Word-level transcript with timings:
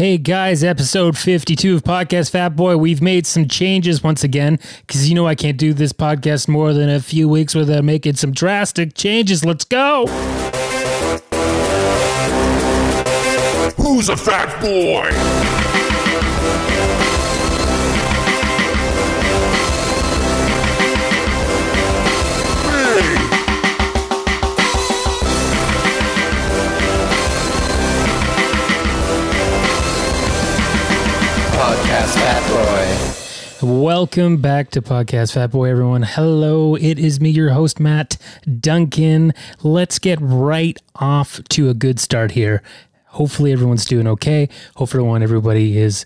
Hey 0.00 0.16
guys, 0.16 0.64
episode 0.64 1.18
52 1.18 1.76
of 1.76 1.82
Podcast 1.82 2.30
Fat 2.30 2.56
Boy. 2.56 2.78
We've 2.78 3.02
made 3.02 3.26
some 3.26 3.46
changes 3.46 4.02
once 4.02 4.24
again 4.24 4.58
because 4.86 5.10
you 5.10 5.14
know 5.14 5.26
I 5.26 5.34
can't 5.34 5.58
do 5.58 5.74
this 5.74 5.92
podcast 5.92 6.48
more 6.48 6.72
than 6.72 6.88
a 6.88 7.00
few 7.00 7.28
weeks 7.28 7.54
without 7.54 7.84
making 7.84 8.14
some 8.14 8.32
drastic 8.32 8.94
changes. 8.94 9.44
Let's 9.44 9.66
go. 9.66 10.06
Who's 13.76 14.08
a 14.08 14.16
fat 14.16 14.58
boy? 14.62 15.69
Fat 32.20 33.60
Boy. 33.62 33.66
Welcome 33.66 34.42
back 34.42 34.70
to 34.72 34.82
Podcast 34.82 35.32
Fat 35.32 35.50
Boy, 35.52 35.70
everyone. 35.70 36.02
Hello, 36.02 36.74
it 36.74 36.98
is 36.98 37.18
me, 37.18 37.30
your 37.30 37.48
host, 37.48 37.80
Matt 37.80 38.18
Duncan. 38.60 39.32
Let's 39.62 39.98
get 39.98 40.18
right 40.20 40.76
off 40.96 41.40
to 41.48 41.70
a 41.70 41.74
good 41.74 41.98
start 41.98 42.32
here. 42.32 42.62
Hopefully, 43.06 43.52
everyone's 43.52 43.86
doing 43.86 44.06
okay. 44.06 44.50
Hopefully, 44.76 45.00
everyone, 45.00 45.22
everybody 45.22 45.78
is 45.78 46.04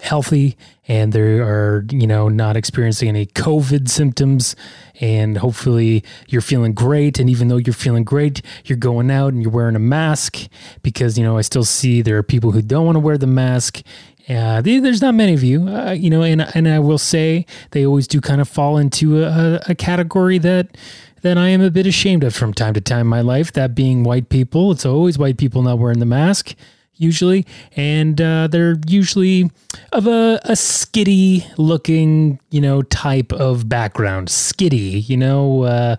healthy 0.00 0.56
and 0.88 1.12
they 1.12 1.38
are, 1.38 1.84
you 1.90 2.06
know, 2.06 2.28
not 2.28 2.56
experiencing 2.56 3.10
any 3.10 3.26
COVID 3.26 3.88
symptoms. 3.88 4.56
And 5.00 5.38
hopefully, 5.38 6.02
you're 6.28 6.40
feeling 6.40 6.72
great. 6.72 7.18
And 7.18 7.30
even 7.30 7.48
though 7.48 7.58
you're 7.58 7.72
feeling 7.72 8.04
great, 8.04 8.42
you're 8.64 8.78
going 8.78 9.10
out 9.10 9.32
and 9.32 9.42
you're 9.42 9.52
wearing 9.52 9.76
a 9.76 9.80
mask 9.80 10.48
because, 10.82 11.16
you 11.16 11.24
know, 11.24 11.38
I 11.38 11.42
still 11.42 11.64
see 11.64 12.02
there 12.02 12.16
are 12.16 12.22
people 12.22 12.50
who 12.52 12.62
don't 12.62 12.86
want 12.86 12.96
to 12.96 13.00
wear 13.00 13.18
the 13.18 13.26
mask. 13.26 13.82
Yeah, 14.26 14.60
there's 14.60 15.02
not 15.02 15.14
many 15.14 15.34
of 15.34 15.42
you, 15.42 15.68
uh, 15.68 15.92
you 15.92 16.10
know, 16.10 16.22
and 16.22 16.42
and 16.54 16.68
I 16.68 16.78
will 16.78 16.98
say 16.98 17.46
they 17.72 17.84
always 17.84 18.06
do 18.06 18.20
kind 18.20 18.40
of 18.40 18.48
fall 18.48 18.76
into 18.76 19.22
a, 19.22 19.60
a 19.68 19.74
category 19.74 20.38
that 20.38 20.76
that 21.22 21.36
I 21.36 21.48
am 21.48 21.60
a 21.60 21.70
bit 21.70 21.86
ashamed 21.86 22.24
of 22.24 22.34
from 22.34 22.54
time 22.54 22.74
to 22.74 22.80
time 22.80 23.00
in 23.00 23.06
my 23.08 23.20
life. 23.20 23.52
That 23.52 23.74
being 23.74 24.04
white 24.04 24.28
people, 24.28 24.72
it's 24.72 24.86
always 24.86 25.18
white 25.18 25.36
people 25.36 25.62
not 25.62 25.78
wearing 25.78 25.98
the 25.98 26.06
mask 26.06 26.54
usually, 26.96 27.46
and 27.76 28.20
uh, 28.20 28.46
they're 28.46 28.76
usually 28.86 29.50
of 29.90 30.06
a, 30.06 30.38
a 30.44 30.52
skitty 30.52 31.46
looking, 31.56 32.38
you 32.50 32.60
know, 32.60 32.82
type 32.82 33.32
of 33.32 33.68
background. 33.68 34.28
Skitty, 34.28 35.08
you 35.08 35.16
know, 35.16 35.62
uh, 35.62 35.96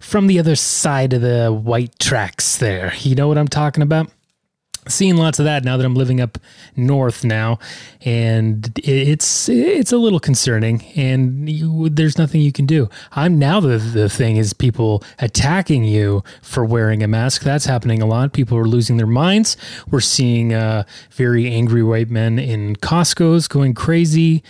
from 0.00 0.26
the 0.26 0.38
other 0.40 0.56
side 0.56 1.12
of 1.12 1.22
the 1.22 1.52
white 1.52 1.96
tracks. 2.00 2.58
There, 2.58 2.92
you 2.98 3.14
know 3.14 3.28
what 3.28 3.38
I'm 3.38 3.48
talking 3.48 3.82
about 3.82 4.10
seeing 4.88 5.16
lots 5.16 5.38
of 5.38 5.44
that 5.44 5.64
now 5.64 5.76
that 5.76 5.86
I'm 5.86 5.94
living 5.94 6.20
up 6.20 6.38
north 6.76 7.24
now, 7.24 7.58
and 8.04 8.70
it's 8.82 9.48
it's 9.48 9.92
a 9.92 9.96
little 9.96 10.20
concerning. 10.20 10.84
And 10.96 11.48
you, 11.48 11.88
there's 11.88 12.18
nothing 12.18 12.40
you 12.40 12.52
can 12.52 12.66
do. 12.66 12.88
I'm 13.12 13.38
now 13.38 13.60
the 13.60 13.78
the 13.78 14.08
thing 14.08 14.36
is 14.36 14.52
people 14.52 15.02
attacking 15.18 15.84
you 15.84 16.24
for 16.42 16.64
wearing 16.64 17.02
a 17.02 17.08
mask. 17.08 17.42
That's 17.42 17.66
happening 17.66 18.02
a 18.02 18.06
lot. 18.06 18.32
People 18.32 18.58
are 18.58 18.66
losing 18.66 18.96
their 18.96 19.06
minds. 19.06 19.56
We're 19.90 20.00
seeing 20.00 20.52
uh, 20.52 20.84
very 21.10 21.48
angry 21.48 21.82
white 21.82 22.10
men 22.10 22.38
in 22.38 22.76
Costco's 22.76 23.48
going 23.48 23.74
crazy 23.74 24.42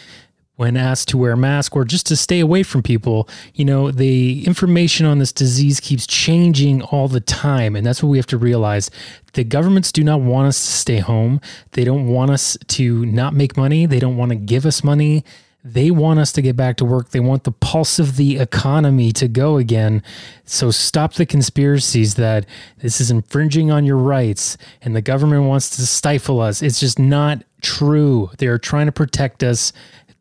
when 0.57 0.77
asked 0.77 1.09
to 1.09 1.19
wear 1.19 1.33
a 1.33 1.37
mask 1.37 1.75
or 1.75 1.85
just 1.85 2.07
to 2.07 2.17
stay 2.17 2.41
away 2.41 2.63
from 2.63 2.83
people, 2.83 3.29
you 3.55 3.65
know, 3.65 3.91
the 3.91 4.45
information 4.47 5.07
on 5.07 5.19
this 5.19 5.33
disease 5.33 5.81
keeps 5.81 6.07
changing 6.07 6.83
all 6.83 7.09
the 7.09 7.21
time. 7.21 7.75
And 7.75 7.87
that's 7.87 8.03
what 8.03 8.11
we 8.11 8.19
have 8.19 8.27
to 8.27 8.39
realize. 8.39 8.91
The 9.33 9.45
governments 9.45 9.91
do 9.91 10.05
not 10.05 10.21
want 10.21 10.49
us 10.49 10.61
to 10.61 10.73
stay 10.73 10.99
home. 10.99 11.41
They 11.73 11.85
don't 11.85 12.07
want 12.07 12.31
us 12.31 12.57
to 12.69 13.07
not 13.07 13.35
make 13.35 13.57
money. 13.57 13.87
They 13.87 13.99
don't 13.99 14.17
want 14.17 14.29
to 14.31 14.37
give 14.37 14.67
us 14.67 14.85
money. 14.85 15.25
They 15.65 15.93
want 15.93 16.19
us 16.19 16.33
to 16.33 16.43
get 16.43 16.57
back 16.57 16.77
to 16.79 16.85
work. 16.85 17.11
They 17.11 17.21
want 17.21 17.45
the 17.45 17.53
pulse 17.53 18.01
of 18.01 18.17
the 18.17 18.39
economy 18.39 19.13
to 19.13 19.29
go 19.29 19.59
again. 19.59 20.03
So 20.45 20.73
stop 20.73 21.15
the 21.15 21.25
conspiracies 21.25 22.17
that 22.17 22.47
this 22.79 23.01
is 23.01 23.13
infringing 23.13 23.71
on 23.71 23.85
your 23.85 23.97
rights 23.97 24.59
and 24.83 24.97
the 24.97 25.01
government 25.01 25.45
wants 25.45 25.71
to 25.77 25.87
stifle 25.87 26.41
us. 26.41 26.63
It's 26.63 26.81
just 26.81 26.99
not 26.99 27.45
true. 27.61 28.31
They 28.39 28.49
are 28.49 28.59
trying 28.59 28.87
to 28.87 28.93
protect 28.93 29.45
us 29.45 29.73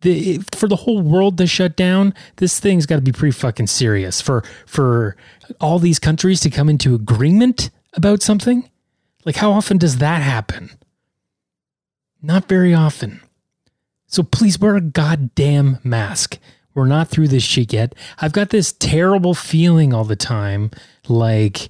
the, 0.02 0.40
for 0.54 0.68
the 0.68 0.76
whole 0.76 1.02
world 1.02 1.38
to 1.38 1.48
shut 1.48 1.76
down, 1.76 2.14
this 2.38 2.60
thing's 2.60 2.86
got 2.86 2.96
to 2.96 3.02
be 3.02 3.12
pretty 3.12 3.32
fucking 3.32 3.68
serious. 3.68 4.22
For 4.22 4.44
for 4.66 5.16
all 5.60 5.80
these 5.80 6.00
countries 6.00 6.42
to 6.42 6.50
come 6.50 6.70
into 6.70 6.96
agreement 6.96 7.70
about 7.94 8.22
something, 8.22 8.70
like 9.26 9.38
how 9.38 9.52
often 9.52 9.78
does 9.78 9.98
that 9.98 10.22
happen? 10.22 10.72
Not 12.22 12.48
very 12.48 12.74
often. 12.74 13.22
So 14.08 14.24
please 14.24 14.60
wear 14.60 14.76
a 14.76 14.82
goddamn 14.82 15.80
mask. 15.84 16.38
We're 16.74 16.88
not 16.88 17.10
through 17.10 17.30
this 17.30 17.44
shit 17.44 17.74
yet. 17.74 17.96
I've 18.20 18.32
got 18.32 18.50
this 18.50 18.74
terrible 18.74 19.34
feeling 19.34 19.94
all 19.94 20.06
the 20.06 20.16
time, 20.16 20.72
like 21.08 21.70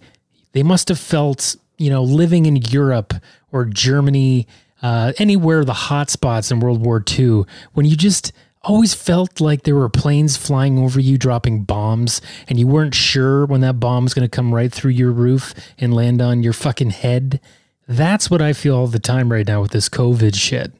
they 0.53 0.63
must 0.63 0.89
have 0.89 0.99
felt, 0.99 1.55
you 1.77 1.89
know, 1.89 2.03
living 2.03 2.45
in 2.45 2.55
Europe 2.57 3.13
or 3.51 3.65
Germany 3.65 4.47
uh, 4.81 5.13
anywhere 5.17 5.63
the 5.63 5.73
hot 5.73 6.09
spots 6.09 6.51
in 6.51 6.59
World 6.59 6.83
War 6.83 7.03
II, 7.17 7.43
when 7.73 7.85
you 7.85 7.95
just 7.95 8.31
always 8.63 8.93
felt 8.93 9.41
like 9.41 9.63
there 9.63 9.75
were 9.75 9.89
planes 9.89 10.37
flying 10.37 10.77
over 10.77 10.99
you 10.99 11.17
dropping 11.17 11.63
bombs 11.63 12.21
and 12.47 12.59
you 12.59 12.67
weren't 12.67 12.93
sure 12.93 13.45
when 13.45 13.61
that 13.61 13.79
bomb 13.79 14.03
was 14.03 14.13
going 14.13 14.27
to 14.27 14.35
come 14.35 14.53
right 14.53 14.71
through 14.71 14.91
your 14.91 15.11
roof 15.11 15.53
and 15.79 15.93
land 15.93 16.21
on 16.21 16.43
your 16.43 16.53
fucking 16.53 16.91
head. 16.91 17.39
That's 17.87 18.29
what 18.29 18.41
I 18.41 18.53
feel 18.53 18.75
all 18.75 18.87
the 18.87 18.99
time 18.99 19.31
right 19.31 19.47
now 19.47 19.61
with 19.61 19.71
this 19.71 19.89
COVID 19.89 20.35
shit. 20.35 20.71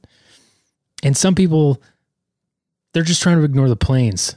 And 1.04 1.18
some 1.18 1.34
people, 1.34 1.82
they're 2.94 3.04
just 3.04 3.22
trying 3.22 3.40
to 3.40 3.44
ignore 3.44 3.70
the 3.70 3.76
planes, 3.76 4.36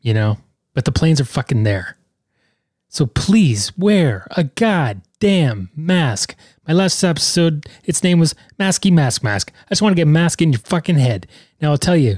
you 0.00 0.14
know, 0.14 0.38
but 0.72 0.84
the 0.84 0.92
planes 0.92 1.20
are 1.20 1.24
fucking 1.24 1.64
there. 1.64 1.96
So 2.88 3.06
please 3.06 3.76
wear 3.76 4.26
a 4.30 4.44
goddamn 5.20 5.68
mask. 5.76 6.34
My 6.66 6.72
last 6.74 7.02
episode, 7.02 7.66
its 7.84 8.02
name 8.02 8.18
was 8.18 8.34
Masky 8.58 8.90
Mask 8.90 9.22
Mask. 9.22 9.52
I 9.66 9.68
just 9.70 9.82
want 9.82 9.92
to 9.92 9.96
get 9.96 10.06
mask 10.06 10.40
in 10.40 10.52
your 10.52 10.60
fucking 10.60 10.96
head. 10.96 11.26
Now 11.60 11.72
I'll 11.72 11.78
tell 11.78 11.96
you, 11.96 12.16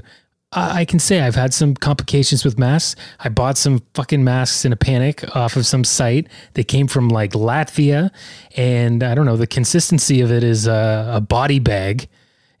I, 0.53 0.81
I 0.81 0.85
can 0.85 0.99
say 0.99 1.19
I've 1.19 1.35
had 1.35 1.53
some 1.53 1.75
complications 1.75 2.45
with 2.45 2.57
masks. 2.57 2.99
I 3.19 3.29
bought 3.29 3.57
some 3.57 3.81
fucking 3.93 4.23
masks 4.23 4.63
in 4.63 4.71
a 4.71 4.77
panic 4.77 5.35
off 5.35 5.57
of 5.57 5.65
some 5.65 5.83
site. 5.83 6.27
They 6.53 6.63
came 6.63 6.87
from 6.87 7.09
like 7.09 7.33
Latvia, 7.33 8.09
and 8.55 9.03
I 9.03 9.15
don't 9.15 9.25
know. 9.25 9.37
The 9.37 9.47
consistency 9.47 10.21
of 10.21 10.31
it 10.31 10.43
is 10.43 10.65
a, 10.65 11.13
a 11.15 11.21
body 11.21 11.59
bag, 11.59 12.07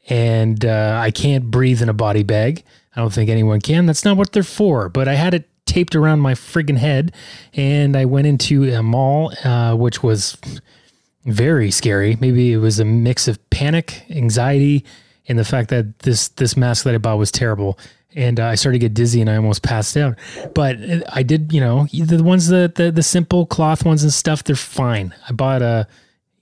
and 0.09 0.65
uh, 0.65 0.99
I 1.01 1.11
can't 1.11 1.49
breathe 1.49 1.81
in 1.81 1.87
a 1.87 1.93
body 1.93 2.23
bag. 2.23 2.63
I 2.95 3.01
don't 3.01 3.13
think 3.13 3.29
anyone 3.29 3.61
can. 3.61 3.85
That's 3.85 4.03
not 4.03 4.17
what 4.17 4.33
they're 4.33 4.43
for. 4.43 4.89
But 4.89 5.07
I 5.07 5.15
had 5.15 5.33
it 5.33 5.49
taped 5.65 5.95
around 5.95 6.19
my 6.19 6.33
friggin' 6.33 6.77
head, 6.77 7.13
and 7.53 7.95
I 7.95 8.05
went 8.05 8.27
into 8.27 8.63
a 8.73 8.83
mall, 8.83 9.33
uh, 9.43 9.75
which 9.75 10.03
was 10.03 10.37
very 11.25 11.71
scary. 11.71 12.17
Maybe 12.19 12.53
it 12.53 12.57
was 12.57 12.79
a 12.79 12.85
mix 12.85 13.27
of 13.27 13.49
panic, 13.49 14.05
anxiety, 14.09 14.85
and 15.27 15.39
the 15.39 15.45
fact 15.45 15.69
that 15.69 15.99
this 15.99 16.27
this 16.29 16.57
mask 16.57 16.83
that 16.83 16.95
I 16.95 16.97
bought 16.97 17.17
was 17.17 17.31
terrible. 17.31 17.79
And 18.15 18.39
uh, 18.39 18.45
I 18.45 18.55
started 18.55 18.75
to 18.75 18.79
get 18.79 18.93
dizzy 18.93 19.21
and 19.21 19.29
I 19.29 19.37
almost 19.37 19.63
passed 19.63 19.97
out. 19.97 20.19
But 20.53 20.77
I 21.11 21.23
did, 21.23 21.51
you 21.51 21.59
know, 21.59 21.87
the 21.91 22.23
ones 22.23 22.47
that 22.49 22.75
the, 22.75 22.91
the 22.91 23.01
simple 23.01 23.47
cloth 23.47 23.83
ones 23.85 24.03
and 24.03 24.13
stuff, 24.13 24.43
they're 24.43 24.55
fine. 24.55 25.15
I 25.27 25.31
bought 25.31 25.63
a, 25.63 25.87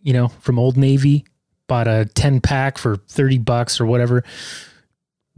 you 0.04 0.12
know, 0.12 0.28
from 0.28 0.60
Old 0.60 0.76
Navy, 0.76 1.24
bought 1.68 1.88
a 1.88 2.10
10 2.14 2.42
pack 2.42 2.78
for 2.78 2.98
30 2.98 3.38
bucks 3.38 3.80
or 3.80 3.86
whatever. 3.86 4.26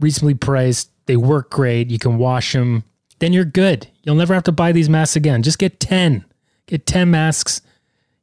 Reasonably 0.00 0.34
priced. 0.34 0.90
They 1.06 1.16
work 1.16 1.50
great. 1.50 1.90
You 1.90 2.00
can 2.00 2.18
wash 2.18 2.52
them. 2.52 2.82
Then 3.18 3.32
you're 3.32 3.44
good. 3.44 3.88
You'll 4.02 4.16
never 4.16 4.34
have 4.34 4.42
to 4.44 4.52
buy 4.52 4.72
these 4.72 4.88
masks 4.88 5.16
again. 5.16 5.42
Just 5.42 5.58
get 5.58 5.80
10. 5.80 6.24
Get 6.66 6.86
10 6.86 7.10
masks 7.10 7.60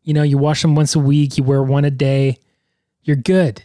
you 0.03 0.13
know, 0.13 0.24
you 0.24 0.38
wash 0.38 0.62
them 0.62 0.75
once 0.75 0.96
a 0.96 1.00
week, 1.00 1.38
you 1.38 1.44
wear 1.44 1.62
one 1.62 1.85
a 1.85 1.91
day, 1.91 2.38
you're 3.03 3.16
good. 3.16 3.63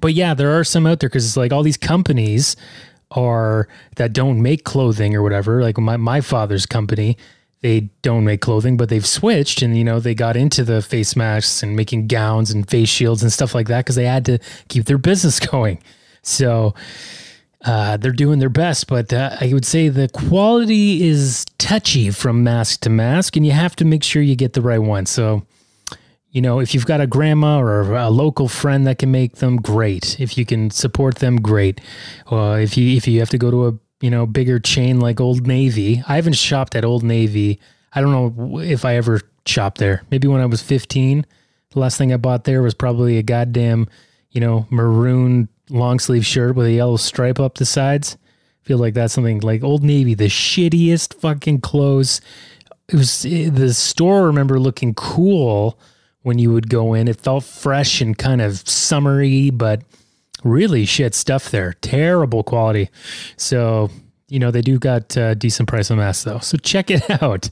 But 0.00 0.14
yeah, 0.14 0.34
there 0.34 0.58
are 0.58 0.64
some 0.64 0.86
out 0.86 1.00
there 1.00 1.08
because 1.08 1.26
it's 1.26 1.36
like 1.36 1.52
all 1.52 1.62
these 1.62 1.76
companies 1.76 2.56
are 3.10 3.68
that 3.96 4.12
don't 4.12 4.42
make 4.42 4.64
clothing 4.64 5.14
or 5.14 5.22
whatever. 5.22 5.62
Like 5.62 5.78
my, 5.78 5.96
my 5.96 6.20
father's 6.20 6.66
company, 6.66 7.16
they 7.60 7.90
don't 8.02 8.24
make 8.24 8.40
clothing, 8.40 8.76
but 8.76 8.88
they've 8.88 9.06
switched 9.06 9.62
and, 9.62 9.76
you 9.76 9.84
know, 9.84 9.98
they 9.98 10.14
got 10.14 10.36
into 10.36 10.62
the 10.62 10.82
face 10.82 11.16
masks 11.16 11.62
and 11.62 11.74
making 11.74 12.06
gowns 12.06 12.50
and 12.50 12.68
face 12.68 12.88
shields 12.88 13.22
and 13.22 13.32
stuff 13.32 13.54
like 13.54 13.68
that 13.68 13.84
because 13.84 13.96
they 13.96 14.04
had 14.04 14.24
to 14.26 14.38
keep 14.68 14.84
their 14.84 14.98
business 14.98 15.40
going. 15.40 15.82
So, 16.22 16.74
uh, 17.64 17.96
they're 17.96 18.12
doing 18.12 18.38
their 18.38 18.48
best, 18.48 18.86
but 18.86 19.12
uh, 19.12 19.36
I 19.40 19.52
would 19.52 19.64
say 19.64 19.88
the 19.88 20.08
quality 20.08 21.06
is 21.06 21.44
touchy 21.58 22.10
from 22.10 22.44
mask 22.44 22.82
to 22.82 22.90
mask, 22.90 23.36
and 23.36 23.44
you 23.44 23.52
have 23.52 23.74
to 23.76 23.84
make 23.84 24.04
sure 24.04 24.22
you 24.22 24.36
get 24.36 24.52
the 24.52 24.62
right 24.62 24.78
one. 24.78 25.06
So, 25.06 25.44
you 26.30 26.40
know, 26.40 26.60
if 26.60 26.72
you've 26.72 26.86
got 26.86 27.00
a 27.00 27.06
grandma 27.06 27.58
or 27.58 27.94
a 27.94 28.10
local 28.10 28.48
friend 28.48 28.86
that 28.86 28.98
can 28.98 29.10
make 29.10 29.36
them, 29.36 29.56
great. 29.56 30.20
If 30.20 30.38
you 30.38 30.46
can 30.46 30.70
support 30.70 31.16
them, 31.16 31.40
great. 31.40 31.80
Uh, 32.30 32.58
if 32.60 32.76
you 32.76 32.96
if 32.96 33.08
you 33.08 33.18
have 33.18 33.30
to 33.30 33.38
go 33.38 33.50
to 33.50 33.66
a 33.66 33.74
you 34.00 34.10
know 34.10 34.24
bigger 34.26 34.60
chain 34.60 35.00
like 35.00 35.20
Old 35.20 35.46
Navy, 35.46 36.02
I 36.06 36.14
haven't 36.14 36.36
shopped 36.36 36.76
at 36.76 36.84
Old 36.84 37.02
Navy. 37.02 37.60
I 37.92 38.00
don't 38.00 38.12
know 38.12 38.60
if 38.60 38.84
I 38.84 38.94
ever 38.94 39.20
shopped 39.46 39.78
there. 39.78 40.02
Maybe 40.10 40.28
when 40.28 40.40
I 40.40 40.46
was 40.46 40.62
fifteen, 40.62 41.26
the 41.70 41.80
last 41.80 41.98
thing 41.98 42.12
I 42.12 42.18
bought 42.18 42.44
there 42.44 42.62
was 42.62 42.74
probably 42.74 43.18
a 43.18 43.22
goddamn 43.22 43.88
you 44.30 44.40
know, 44.40 44.66
maroon 44.70 45.48
long 45.70 45.98
sleeve 45.98 46.26
shirt 46.26 46.54
with 46.54 46.66
a 46.66 46.72
yellow 46.72 46.96
stripe 46.96 47.38
up 47.40 47.56
the 47.56 47.66
sides. 47.66 48.16
Feel 48.62 48.78
like 48.78 48.94
that's 48.94 49.14
something 49.14 49.40
like 49.40 49.62
Old 49.62 49.82
Navy, 49.82 50.14
the 50.14 50.26
shittiest 50.26 51.14
fucking 51.14 51.60
clothes. 51.60 52.20
It 52.88 52.96
was 52.96 53.22
the 53.22 53.72
store. 53.72 54.26
Remember 54.26 54.58
looking 54.58 54.94
cool 54.94 55.78
when 56.22 56.38
you 56.38 56.52
would 56.52 56.68
go 56.68 56.94
in. 56.94 57.08
It 57.08 57.16
felt 57.16 57.44
fresh 57.44 58.00
and 58.00 58.16
kind 58.16 58.40
of 58.40 58.68
summery, 58.68 59.50
but 59.50 59.82
really 60.44 60.84
shit 60.84 61.14
stuff 61.14 61.50
there. 61.50 61.74
Terrible 61.80 62.42
quality. 62.42 62.90
So 63.36 63.90
you 64.28 64.38
know 64.38 64.50
they 64.50 64.60
do 64.60 64.78
got 64.78 65.08
decent 65.38 65.68
price 65.68 65.90
on 65.90 65.98
masks 65.98 66.24
though. 66.24 66.38
So 66.40 66.58
check 66.58 66.90
it 66.90 67.08
out. 67.22 67.50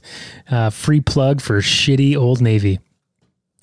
Uh, 0.49 0.69
free 0.69 1.01
plug 1.01 1.41
for 1.41 1.59
shitty 1.61 2.15
Old 2.15 2.41
Navy. 2.41 2.79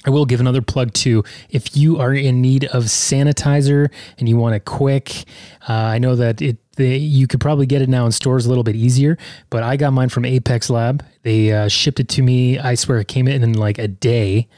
I 0.05 0.11
will 0.11 0.27
give 0.27 0.41
another 0.41 0.62
plug 0.62 0.93
too. 0.93 1.25
If 1.51 1.77
you 1.77 1.99
are 1.99 2.12
in 2.12 2.41
need 2.41 2.65
of 2.67 2.85
sanitizer 2.85 3.89
and 4.19 4.29
you 4.29 4.37
want 4.37 4.55
it 4.55 4.65
quick, 4.65 5.25
uh, 5.69 5.73
I 5.73 5.99
know 5.99 6.15
that 6.17 6.43
it 6.43 6.59
the, 6.77 6.99
you 6.99 7.27
could 7.27 7.41
probably 7.41 7.67
get 7.67 7.83
it 7.83 7.89
now 7.89 8.05
in 8.05 8.12
stores 8.12 8.47
a 8.47 8.49
little 8.49 8.65
bit 8.65 8.75
easier, 8.75 9.17
but 9.49 9.62
I 9.62 9.77
got 9.77 9.93
mine 9.93 10.09
from 10.09 10.25
Apex 10.25 10.69
Lab. 10.71 11.05
They 11.23 11.53
uh, 11.53 11.69
shipped 11.69 12.01
it 12.01 12.09
to 12.11 12.23
me. 12.23 12.59
I 12.59 12.75
swear 12.75 12.99
it 12.99 13.06
came 13.06 13.29
in 13.29 13.43
in 13.45 13.53
like 13.53 13.79
a 13.79 13.87
day. 13.87 14.49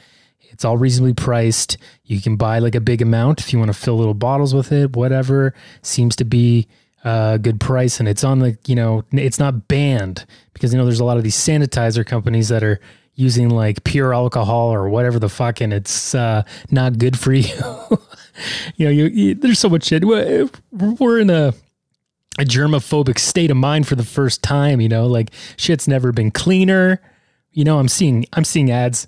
It's 0.49 0.65
all 0.65 0.77
reasonably 0.77 1.13
priced. 1.13 1.77
You 2.05 2.19
can 2.19 2.35
buy 2.35 2.57
like 2.59 2.73
a 2.73 2.81
big 2.81 3.03
amount 3.03 3.41
if 3.41 3.53
you 3.53 3.59
want 3.59 3.69
to 3.69 3.77
fill 3.77 3.97
little 3.97 4.15
bottles 4.15 4.55
with 4.55 4.71
it. 4.71 4.95
Whatever 4.95 5.53
seems 5.83 6.15
to 6.15 6.25
be 6.25 6.67
a 7.03 7.37
good 7.39 7.59
price, 7.59 7.99
and 7.99 8.09
it's 8.09 8.23
on 8.23 8.39
the 8.39 8.57
you 8.65 8.75
know 8.75 9.03
it's 9.11 9.39
not 9.39 9.67
banned 9.67 10.25
because 10.53 10.73
you 10.73 10.79
know 10.79 10.85
there's 10.85 10.99
a 10.99 11.05
lot 11.05 11.17
of 11.17 11.23
these 11.23 11.35
sanitizer 11.35 12.05
companies 12.05 12.49
that 12.49 12.63
are 12.63 12.79
using 13.17 13.49
like 13.49 13.83
pure 13.83 14.13
alcohol 14.13 14.71
or 14.71 14.87
whatever 14.87 15.19
the 15.19 15.27
fuck, 15.27 15.59
and 15.59 15.73
it's 15.73 16.15
uh, 16.15 16.43
not 16.71 16.97
good 16.97 17.19
for 17.19 17.33
you. 17.33 17.51
you 18.77 18.85
know, 18.85 18.91
you, 18.91 19.05
you, 19.07 19.35
there's 19.35 19.59
so 19.59 19.67
much 19.67 19.85
shit. 19.85 20.05
We're 20.05 21.19
in 21.19 21.29
a 21.29 21.53
a 22.39 22.43
germophobic 22.43 23.17
state 23.17 23.49
of 23.49 23.57
mind 23.57 23.87
for 23.87 23.95
the 23.95 24.05
first 24.05 24.43
time. 24.43 24.79
You 24.79 24.87
know, 24.87 25.07
like 25.07 25.31
shit's 25.57 25.87
never 25.87 26.13
been 26.13 26.31
cleaner. 26.31 27.01
You 27.51 27.65
know, 27.65 27.79
I'm 27.79 27.89
seeing 27.89 28.25
I'm 28.33 28.45
seeing 28.45 28.71
ads 28.71 29.07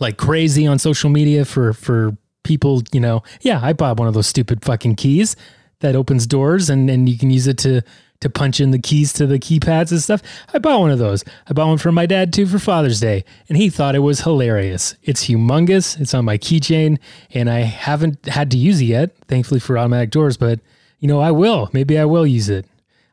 like 0.00 0.16
crazy 0.16 0.66
on 0.66 0.78
social 0.78 1.10
media 1.10 1.44
for 1.44 1.74
for 1.74 2.16
people. 2.42 2.82
You 2.92 3.00
know, 3.00 3.22
yeah, 3.42 3.60
I 3.62 3.74
bought 3.74 3.98
one 3.98 4.08
of 4.08 4.14
those 4.14 4.26
stupid 4.26 4.64
fucking 4.64 4.96
keys 4.96 5.36
that 5.80 5.94
opens 5.94 6.26
doors 6.26 6.70
and 6.70 6.88
and 6.88 7.10
you 7.10 7.18
can 7.18 7.30
use 7.30 7.46
it 7.46 7.58
to 7.58 7.82
to 8.22 8.30
punch 8.30 8.60
in 8.60 8.70
the 8.70 8.78
keys 8.78 9.12
to 9.14 9.26
the 9.26 9.38
keypads 9.38 9.90
and 9.90 10.00
stuff. 10.00 10.22
I 10.52 10.58
bought 10.58 10.80
one 10.80 10.90
of 10.90 10.98
those. 10.98 11.24
I 11.48 11.52
bought 11.52 11.68
one 11.68 11.78
for 11.78 11.92
my 11.92 12.06
dad 12.06 12.32
too 12.32 12.46
for 12.46 12.58
Father's 12.58 13.00
Day, 13.00 13.24
and 13.48 13.58
he 13.58 13.68
thought 13.68 13.94
it 13.94 14.00
was 14.00 14.20
hilarious. 14.20 14.96
It's 15.02 15.26
humongous. 15.26 16.00
It's 16.00 16.14
on 16.14 16.24
my 16.24 16.38
keychain, 16.38 16.98
and 17.32 17.50
I 17.50 17.60
haven't 17.60 18.26
had 18.26 18.50
to 18.52 18.58
use 18.58 18.80
it 18.80 18.86
yet, 18.86 19.16
thankfully 19.28 19.60
for 19.60 19.78
automatic 19.78 20.10
doors, 20.10 20.36
but 20.36 20.60
you 20.98 21.08
know, 21.08 21.20
I 21.20 21.32
will. 21.32 21.68
Maybe 21.72 21.98
I 21.98 22.04
will 22.04 22.26
use 22.26 22.48
it. 22.48 22.64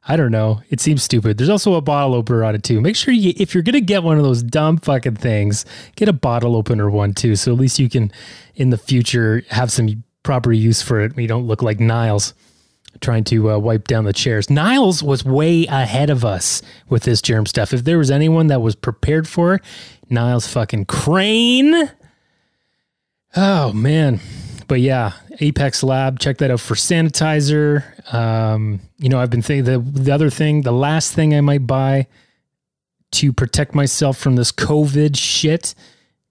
I 0.07 0.15
don't 0.15 0.31
know. 0.31 0.61
It 0.69 0.79
seems 0.79 1.03
stupid. 1.03 1.37
There's 1.37 1.49
also 1.49 1.73
a 1.73 1.81
bottle 1.81 2.15
opener 2.15 2.43
on 2.43 2.55
it 2.55 2.63
too. 2.63 2.81
Make 2.81 2.95
sure 2.95 3.13
you, 3.13 3.33
if 3.37 3.53
you're 3.53 3.63
gonna 3.63 3.81
get 3.81 4.03
one 4.03 4.17
of 4.17 4.23
those 4.23 4.41
dumb 4.41 4.77
fucking 4.77 5.17
things, 5.17 5.65
get 5.95 6.07
a 6.07 6.13
bottle 6.13 6.55
opener 6.55 6.89
one 6.89 7.13
too. 7.13 7.35
So 7.35 7.51
at 7.51 7.59
least 7.59 7.79
you 7.79 7.89
can, 7.89 8.11
in 8.55 8.69
the 8.69 8.77
future, 8.77 9.43
have 9.49 9.71
some 9.71 10.03
proper 10.23 10.51
use 10.51 10.81
for 10.81 11.01
it. 11.01 11.17
You 11.17 11.27
don't 11.27 11.47
look 11.47 11.61
like 11.61 11.79
Niles 11.79 12.33
trying 13.01 13.23
to 13.25 13.51
uh, 13.51 13.57
wipe 13.57 13.87
down 13.87 14.05
the 14.05 14.13
chairs. 14.13 14.49
Niles 14.49 15.01
was 15.01 15.23
way 15.23 15.65
ahead 15.67 16.09
of 16.09 16.25
us 16.25 16.61
with 16.89 17.03
this 17.03 17.21
germ 17.21 17.45
stuff. 17.45 17.73
If 17.73 17.83
there 17.83 17.97
was 17.97 18.11
anyone 18.11 18.47
that 18.47 18.61
was 18.61 18.75
prepared 18.75 19.27
for 19.27 19.55
it, 19.55 19.61
Niles 20.09 20.47
fucking 20.47 20.85
Crane. 20.85 21.91
Oh 23.35 23.71
man. 23.73 24.19
But 24.67 24.81
yeah, 24.81 25.13
Apex 25.39 25.83
Lab, 25.83 26.19
check 26.19 26.37
that 26.37 26.51
out 26.51 26.59
for 26.59 26.75
sanitizer. 26.75 28.13
Um, 28.13 28.81
you 28.97 29.09
know, 29.09 29.19
I've 29.19 29.29
been 29.29 29.41
thinking 29.41 29.65
the 29.65 29.79
the 29.79 30.11
other 30.11 30.29
thing, 30.29 30.61
the 30.61 30.71
last 30.71 31.13
thing 31.13 31.33
I 31.33 31.41
might 31.41 31.65
buy 31.65 32.07
to 33.11 33.33
protect 33.33 33.73
myself 33.73 34.17
from 34.17 34.35
this 34.35 34.51
COVID 34.51 35.17
shit 35.17 35.73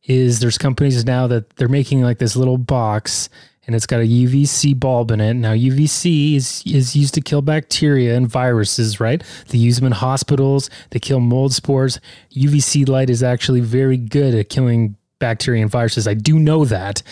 is 0.05 0.41
there's 0.41 0.59
companies 0.59 1.05
now 1.05 1.27
that 1.27 1.51
they're 1.57 1.69
making 1.69 2.03
like 2.03 2.19
this 2.19 2.37
little 2.37 2.59
box 2.59 3.29
and 3.69 3.77
it's 3.77 3.87
got 3.87 4.01
a 4.01 4.09
UVC 4.09 4.81
bulb 4.81 5.11
in 5.11 5.21
it. 5.21 5.35
Now, 5.35 5.53
UVC 5.53 6.35
is, 6.35 6.63
is 6.65 6.97
used 6.97 7.13
to 7.15 7.21
kill 7.21 7.43
bacteria 7.43 8.17
and 8.17 8.27
viruses, 8.27 8.99
right? 8.99 9.23
They 9.49 9.59
use 9.59 9.77
them 9.77 9.85
in 9.85 9.93
hospitals, 9.93 10.71
they 10.91 10.99
kill 10.99 11.21
mold 11.21 11.53
spores. 11.53 12.01
UVC 12.35 12.89
light 12.89 13.11
is 13.11 13.23
actually 13.23 13.61
very 13.61 13.99
good 13.99 14.35
at 14.35 14.49
killing 14.49 14.97
bacteria 15.19 15.61
and 15.61 15.71
viruses. 15.71 16.09
I 16.09 16.15
do 16.15 16.39
know 16.39 16.65
that. 16.65 17.03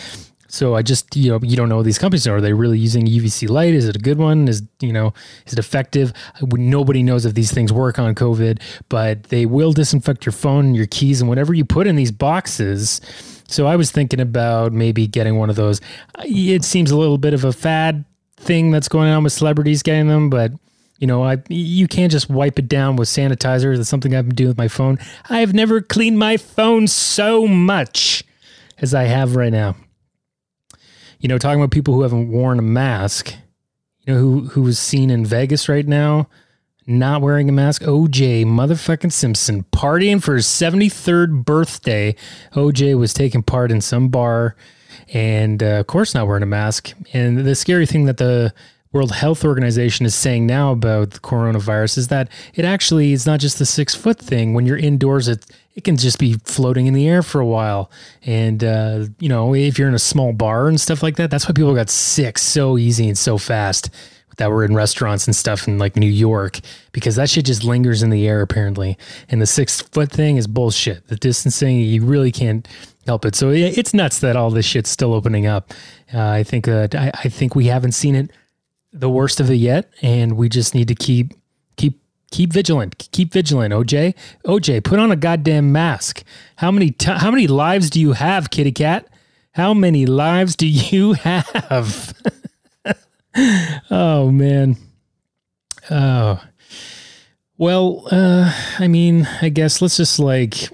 So 0.49 0.75
I 0.75 0.81
just 0.81 1.15
you 1.15 1.29
know 1.29 1.39
you 1.43 1.57
don't 1.57 1.67
know 1.67 1.83
these 1.83 1.99
companies 1.99 2.25
are 2.25 2.39
they 2.39 2.53
really 2.53 2.79
using 2.79 3.05
UVC 3.05 3.49
light? 3.49 3.73
Is 3.73 3.87
it 3.87 3.97
a 3.97 3.99
good 3.99 4.17
one? 4.17 4.47
Is 4.47 4.63
you 4.79 4.93
know 4.93 5.13
is 5.45 5.53
it 5.53 5.59
effective? 5.59 6.13
Nobody 6.41 7.03
knows 7.03 7.25
if 7.25 7.33
these 7.33 7.51
things 7.51 7.73
work 7.73 7.99
on 7.99 8.15
COVID, 8.15 8.61
but 8.87 9.23
they 9.23 9.45
will 9.45 9.73
disinfect 9.73 10.25
your 10.25 10.33
phone, 10.33 10.73
your 10.73 10.87
keys, 10.87 11.19
and 11.19 11.27
whatever 11.27 11.53
you 11.53 11.65
put 11.65 11.85
in 11.85 11.97
these 11.97 12.13
boxes. 12.13 13.01
So 13.47 13.65
I 13.65 13.75
was 13.75 13.91
thinking 13.91 14.19
about 14.19 14.73
maybe 14.73 15.07
getting 15.07 15.37
one 15.37 15.49
of 15.49 15.55
those. 15.55 15.81
It 16.19 16.63
seems 16.63 16.91
a 16.91 16.97
little 16.97 17.17
bit 17.17 17.33
of 17.33 17.43
a 17.43 17.53
fad 17.53 18.05
thing 18.35 18.71
that's 18.71 18.87
going 18.87 19.09
on 19.09 19.23
with 19.23 19.33
celebrities 19.33 19.81
getting 19.81 20.07
them, 20.07 20.29
but 20.29 20.51
you 20.99 21.07
know, 21.07 21.23
I 21.23 21.37
you 21.47 21.87
can't 21.87 22.11
just 22.11 22.29
wipe 22.29 22.57
it 22.57 22.67
down 22.67 22.95
with 22.95 23.07
sanitizer. 23.07 23.75
That's 23.77 23.89
something 23.89 24.15
I've 24.15 24.27
been 24.27 24.35
doing 24.35 24.49
with 24.49 24.57
my 24.57 24.67
phone. 24.67 24.97
I 25.29 25.39
have 25.39 25.53
never 25.53 25.81
cleaned 25.81 26.17
my 26.17 26.37
phone 26.37 26.87
so 26.87 27.47
much 27.47 28.23
as 28.79 28.93
I 28.93 29.03
have 29.03 29.35
right 29.35 29.51
now. 29.51 29.75
You 31.19 31.29
know, 31.29 31.37
talking 31.37 31.59
about 31.59 31.71
people 31.71 31.93
who 31.93 32.01
haven't 32.01 32.29
worn 32.29 32.59
a 32.59 32.63
mask. 32.63 33.33
You 34.01 34.13
know 34.13 34.19
who 34.19 34.41
who 34.49 34.61
was 34.63 34.79
seen 34.79 35.09
in 35.09 35.25
Vegas 35.25 35.69
right 35.69 35.87
now? 35.87 36.29
Not 36.87 37.21
wearing 37.21 37.49
a 37.49 37.51
mask. 37.51 37.81
OJ 37.83 38.45
motherfucking 38.45 39.11
Simpson 39.11 39.63
partying 39.71 40.23
for 40.23 40.35
his 40.35 40.45
73rd 40.45 41.43
birthday. 41.43 42.15
OJ 42.53 42.97
was 42.97 43.13
taking 43.13 43.43
part 43.43 43.71
in 43.71 43.81
some 43.81 44.07
bar 44.07 44.55
and, 45.13 45.61
uh, 45.61 45.79
of 45.81 45.87
course, 45.87 46.15
not 46.15 46.27
wearing 46.27 46.43
a 46.43 46.47
mask. 46.47 46.93
And 47.13 47.39
the 47.39 47.55
scary 47.55 47.85
thing 47.85 48.05
that 48.05 48.17
the 48.17 48.53
World 48.93 49.11
Health 49.11 49.43
Organization 49.43 50.05
is 50.05 50.15
saying 50.15 50.47
now 50.47 50.71
about 50.71 51.11
the 51.11 51.19
coronavirus 51.19 51.97
is 51.97 52.07
that 52.07 52.29
it 52.55 52.63
actually 52.63 53.11
is 53.11 53.25
not 53.25 53.41
just 53.41 53.59
the 53.59 53.65
six 53.65 53.93
foot 53.93 54.17
thing. 54.17 54.53
When 54.53 54.65
you're 54.65 54.77
indoors, 54.77 55.27
it 55.27 55.45
it 55.75 55.83
can 55.83 55.97
just 55.97 56.17
be 56.17 56.33
floating 56.45 56.87
in 56.87 56.95
the 56.95 57.07
air 57.07 57.21
for 57.21 57.39
a 57.39 57.45
while. 57.45 57.91
And 58.25 58.63
uh, 58.63 59.05
you 59.19 59.29
know, 59.29 59.53
if 59.53 59.77
you're 59.77 59.89
in 59.89 59.93
a 59.93 59.99
small 59.99 60.33
bar 60.33 60.67
and 60.67 60.81
stuff 60.81 61.03
like 61.03 61.17
that, 61.17 61.29
that's 61.29 61.47
why 61.47 61.53
people 61.53 61.75
got 61.75 61.89
sick 61.89 62.37
so 62.39 62.77
easy 62.77 63.07
and 63.07 63.17
so 63.17 63.37
fast 63.37 63.91
that 64.37 64.51
were 64.51 64.63
in 64.63 64.75
restaurants 64.75 65.27
and 65.27 65.35
stuff 65.35 65.67
in 65.67 65.77
like 65.77 65.95
New 65.95 66.09
York 66.09 66.59
because 66.91 67.15
that 67.15 67.29
shit 67.29 67.45
just 67.45 67.63
lingers 67.63 68.03
in 68.03 68.09
the 68.09 68.27
air 68.27 68.41
apparently. 68.41 68.97
And 69.29 69.41
the 69.41 69.45
six 69.45 69.81
foot 69.81 70.11
thing 70.11 70.37
is 70.37 70.47
bullshit. 70.47 71.07
The 71.07 71.15
distancing, 71.15 71.79
you 71.79 72.03
really 72.03 72.31
can't 72.31 72.67
help 73.05 73.25
it. 73.25 73.35
So 73.35 73.49
it's 73.49 73.93
nuts 73.93 74.19
that 74.19 74.35
all 74.35 74.49
this 74.51 74.65
shit's 74.65 74.89
still 74.89 75.13
opening 75.13 75.47
up. 75.47 75.73
Uh, 76.13 76.27
I 76.29 76.43
think 76.43 76.65
that 76.65 76.95
I, 76.95 77.11
I 77.23 77.29
think 77.29 77.55
we 77.55 77.65
haven't 77.65 77.93
seen 77.93 78.15
it 78.15 78.31
the 78.93 79.09
worst 79.09 79.39
of 79.39 79.49
it 79.49 79.55
yet, 79.55 79.89
and 80.01 80.37
we 80.37 80.49
just 80.49 80.73
need 80.73 80.87
to 80.87 80.95
keep 80.95 81.33
keep 81.75 82.01
keep 82.31 82.51
vigilant. 82.51 82.97
Keep 83.11 83.33
vigilant, 83.33 83.73
OJ. 83.73 84.15
OJ, 84.45 84.83
put 84.83 84.99
on 84.99 85.11
a 85.11 85.15
goddamn 85.15 85.71
mask. 85.71 86.23
How 86.57 86.71
many 86.71 86.91
t- 86.91 87.11
how 87.11 87.31
many 87.31 87.47
lives 87.47 87.89
do 87.89 87.99
you 87.99 88.13
have, 88.13 88.49
kitty 88.49 88.71
cat? 88.71 89.07
How 89.53 89.73
many 89.73 90.05
lives 90.05 90.55
do 90.55 90.67
you 90.67 91.13
have? 91.13 92.13
oh 93.91 94.31
man. 94.31 94.77
Oh. 95.89 96.41
Well, 97.57 98.07
uh, 98.11 98.53
I 98.77 98.87
mean, 98.87 99.27
I 99.41 99.49
guess 99.49 99.81
let's 99.81 99.97
just 99.97 100.19
like, 100.19 100.69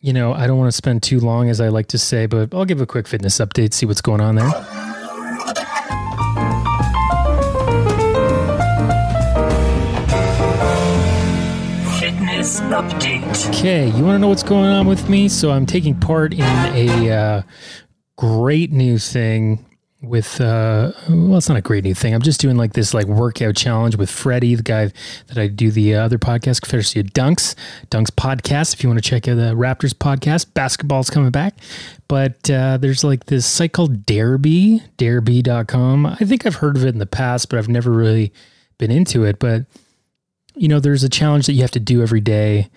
you 0.00 0.12
know, 0.12 0.32
I 0.32 0.46
don't 0.46 0.56
want 0.56 0.68
to 0.68 0.76
spend 0.76 1.02
too 1.02 1.18
long, 1.18 1.48
as 1.48 1.60
I 1.60 1.68
like 1.68 1.88
to 1.88 1.98
say, 1.98 2.26
but 2.26 2.54
I'll 2.54 2.64
give 2.64 2.80
a 2.80 2.86
quick 2.86 3.08
fitness 3.08 3.38
update, 3.38 3.72
see 3.74 3.86
what's 3.86 4.00
going 4.00 4.20
on 4.20 4.36
there. 4.36 4.50
Fitness 11.98 12.60
update. 12.60 13.48
Okay, 13.48 13.86
you 13.88 14.04
want 14.04 14.14
to 14.14 14.18
know 14.20 14.28
what's 14.28 14.44
going 14.44 14.70
on 14.70 14.86
with 14.86 15.08
me? 15.08 15.28
So 15.28 15.50
I'm 15.50 15.66
taking 15.66 15.98
part 15.98 16.32
in 16.32 16.42
a 16.42 17.10
uh, 17.10 17.42
great 18.16 18.70
new 18.70 18.98
thing 18.98 19.64
with 20.02 20.40
uh 20.40 20.90
well 21.08 21.36
it's 21.36 21.48
not 21.48 21.58
a 21.58 21.62
great 21.62 21.84
new 21.84 21.94
thing. 21.94 22.14
I'm 22.14 22.22
just 22.22 22.40
doing 22.40 22.56
like 22.56 22.72
this 22.72 22.92
like 22.92 23.06
workout 23.06 23.56
challenge 23.56 23.96
with 23.96 24.10
freddie 24.10 24.54
the 24.54 24.62
guy 24.62 24.90
that 25.28 25.38
i 25.38 25.46
do 25.46 25.70
the 25.70 25.94
uh, 25.94 26.04
other 26.04 26.18
podcast 26.18 26.60
confederacy 26.60 27.00
of 27.00 27.06
dunks 27.06 27.54
dunks 27.90 28.10
podcast 28.10 28.74
if 28.74 28.82
you 28.82 28.88
want 28.88 29.02
to 29.02 29.08
check 29.08 29.28
out 29.28 29.36
the 29.36 29.54
raptors 29.54 29.94
podcast. 29.94 30.52
Basketball's 30.54 31.10
coming 31.10 31.30
back. 31.30 31.54
But 32.08 32.50
uh, 32.50 32.76
there's 32.76 33.04
like 33.04 33.26
this 33.26 33.46
site 33.46 33.72
called 33.72 34.04
darebee 34.04 34.82
darebee.com 34.98 36.06
i 36.06 36.16
think 36.16 36.44
i've 36.44 36.56
heard 36.56 36.76
of 36.76 36.84
it 36.84 36.88
in 36.88 36.98
the 36.98 37.06
past 37.06 37.48
but 37.48 37.58
i've 37.58 37.68
never 37.68 37.90
really 37.90 38.32
been 38.82 38.90
into 38.90 39.24
it. 39.24 39.38
But 39.38 39.66
you 40.54 40.68
know 40.68 40.80
there's 40.80 41.04
a 41.04 41.08
challenge 41.08 41.46
that 41.46 41.52
you 41.52 41.62
have 41.62 41.70
to 41.70 41.80
do 41.80 42.02
every 42.02 42.20
day 42.20 42.68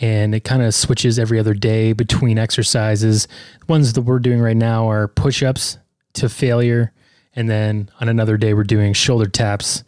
and 0.00 0.34
it 0.34 0.40
kind 0.40 0.62
of 0.62 0.74
switches 0.74 1.18
every 1.18 1.38
other 1.38 1.52
day 1.52 1.92
between 1.92 2.38
exercises. 2.38 3.26
The 3.60 3.66
ones 3.66 3.92
that 3.92 4.00
we're 4.02 4.18
doing 4.20 4.40
right 4.40 4.56
now 4.56 4.90
are 4.90 5.06
push 5.08 5.42
ups, 5.42 5.76
to 6.14 6.28
failure. 6.28 6.92
And 7.34 7.48
then 7.48 7.90
on 8.00 8.08
another 8.08 8.36
day, 8.36 8.54
we're 8.54 8.64
doing 8.64 8.92
shoulder 8.92 9.26
taps, 9.26 9.84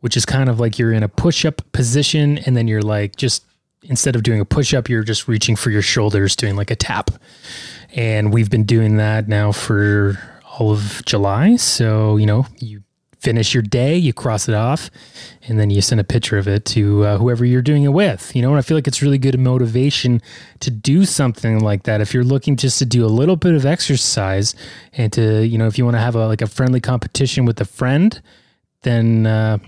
which 0.00 0.16
is 0.16 0.26
kind 0.26 0.48
of 0.48 0.58
like 0.58 0.78
you're 0.78 0.92
in 0.92 1.02
a 1.02 1.08
push 1.08 1.44
up 1.44 1.62
position. 1.72 2.38
And 2.38 2.56
then 2.56 2.68
you're 2.68 2.82
like, 2.82 3.16
just 3.16 3.44
instead 3.82 4.16
of 4.16 4.22
doing 4.22 4.40
a 4.40 4.44
push 4.44 4.74
up, 4.74 4.88
you're 4.88 5.04
just 5.04 5.28
reaching 5.28 5.56
for 5.56 5.70
your 5.70 5.82
shoulders, 5.82 6.36
doing 6.36 6.56
like 6.56 6.70
a 6.70 6.76
tap. 6.76 7.10
And 7.94 8.32
we've 8.32 8.50
been 8.50 8.64
doing 8.64 8.96
that 8.96 9.28
now 9.28 9.52
for 9.52 10.18
all 10.58 10.72
of 10.72 11.02
July. 11.06 11.56
So, 11.56 12.16
you 12.16 12.26
know, 12.26 12.46
you 12.58 12.82
finish 13.18 13.54
your 13.54 13.62
day, 13.62 13.96
you 13.96 14.12
cross 14.12 14.48
it 14.48 14.54
off, 14.54 14.90
and 15.48 15.58
then 15.58 15.70
you 15.70 15.80
send 15.80 16.00
a 16.00 16.04
picture 16.04 16.38
of 16.38 16.46
it 16.46 16.64
to 16.66 17.04
uh, 17.04 17.18
whoever 17.18 17.44
you're 17.44 17.62
doing 17.62 17.82
it 17.84 17.92
with. 17.92 18.34
You 18.34 18.42
know, 18.42 18.50
and 18.50 18.58
I 18.58 18.62
feel 18.62 18.76
like 18.76 18.86
it's 18.86 19.02
really 19.02 19.18
good 19.18 19.38
motivation 19.38 20.20
to 20.60 20.70
do 20.70 21.04
something 21.04 21.60
like 21.60 21.84
that. 21.84 22.00
If 22.00 22.14
you're 22.14 22.24
looking 22.24 22.56
just 22.56 22.78
to 22.78 22.86
do 22.86 23.04
a 23.04 23.08
little 23.08 23.36
bit 23.36 23.54
of 23.54 23.66
exercise 23.66 24.54
and 24.92 25.12
to, 25.12 25.46
you 25.46 25.58
know, 25.58 25.66
if 25.66 25.78
you 25.78 25.84
want 25.84 25.96
to 25.96 26.00
have 26.00 26.14
a 26.14 26.26
like 26.26 26.42
a 26.42 26.46
friendly 26.46 26.80
competition 26.80 27.44
with 27.44 27.60
a 27.60 27.64
friend, 27.64 28.20
then 28.82 29.26
uh, 29.26 29.58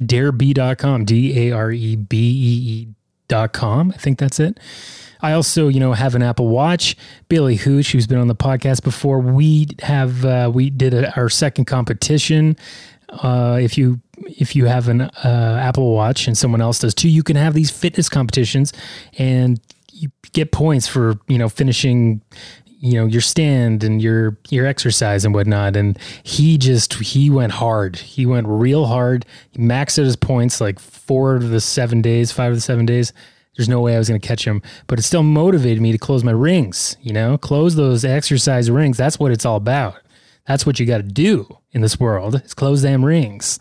darebee.com, 0.00 1.04
D 1.04 1.48
A 1.48 1.52
R 1.52 1.70
E 1.70 1.96
B 1.96 2.16
E 2.16 2.94
E.com. 3.42 3.92
I 3.94 3.98
think 3.98 4.18
that's 4.18 4.40
it. 4.40 4.58
I 5.20 5.32
also, 5.32 5.68
you 5.68 5.80
know, 5.80 5.94
have 5.94 6.14
an 6.14 6.22
Apple 6.22 6.48
Watch. 6.48 6.96
Billy 7.28 7.56
Hooch, 7.56 7.92
who's 7.92 8.06
been 8.06 8.18
on 8.18 8.28
the 8.28 8.34
podcast 8.34 8.82
before, 8.82 9.20
we 9.20 9.68
have 9.80 10.24
uh, 10.24 10.50
we 10.52 10.68
did 10.70 10.92
a, 10.92 11.14
our 11.16 11.30
second 11.30 11.64
competition. 11.64 12.56
Uh, 13.08 13.58
if 13.60 13.78
you 13.78 14.00
if 14.18 14.54
you 14.54 14.66
have 14.66 14.88
an 14.88 15.02
uh, 15.02 15.58
Apple 15.62 15.94
Watch 15.94 16.26
and 16.26 16.36
someone 16.36 16.60
else 16.60 16.78
does 16.80 16.94
too, 16.94 17.08
you 17.08 17.22
can 17.22 17.36
have 17.36 17.54
these 17.54 17.70
fitness 17.70 18.08
competitions 18.08 18.72
and 19.16 19.60
you 19.92 20.10
get 20.32 20.52
points 20.52 20.86
for 20.86 21.14
you 21.28 21.38
know 21.38 21.48
finishing 21.48 22.20
you 22.84 22.94
know 23.00 23.06
your 23.06 23.20
stand 23.22 23.82
and 23.82 24.02
your 24.02 24.36
your 24.50 24.66
exercise 24.66 25.24
and 25.24 25.34
whatnot 25.34 25.74
and 25.74 25.98
he 26.22 26.58
just 26.58 26.94
he 26.94 27.30
went 27.30 27.52
hard 27.52 27.96
he 27.96 28.26
went 28.26 28.46
real 28.46 28.84
hard 28.84 29.24
he 29.52 29.58
maxed 29.58 29.98
out 29.98 30.04
his 30.04 30.16
points 30.16 30.60
like 30.60 30.78
four 30.78 31.34
of 31.36 31.48
the 31.48 31.60
seven 31.60 32.02
days 32.02 32.30
five 32.30 32.50
of 32.52 32.56
the 32.56 32.60
seven 32.60 32.84
days 32.84 33.12
there's 33.56 33.68
no 33.68 33.80
way 33.80 33.94
I 33.94 33.98
was 33.98 34.08
going 34.08 34.20
to 34.20 34.26
catch 34.26 34.44
him, 34.44 34.62
but 34.88 34.98
it 34.98 35.02
still 35.02 35.22
motivated 35.22 35.80
me 35.80 35.92
to 35.92 35.98
close 35.98 36.24
my 36.24 36.32
rings, 36.32 36.96
you 37.00 37.12
know, 37.12 37.38
close 37.38 37.76
those 37.76 38.04
exercise 38.04 38.68
rings. 38.68 38.96
That's 38.96 39.20
what 39.20 39.30
it's 39.30 39.44
all 39.46 39.54
about. 39.54 39.94
That's 40.44 40.66
what 40.66 40.80
you 40.80 40.86
got 40.86 40.96
to 40.96 41.04
do 41.04 41.58
in 41.70 41.80
this 41.80 42.00
world 42.00 42.42
is 42.44 42.52
close 42.52 42.82
them 42.82 43.04
rings. 43.04 43.60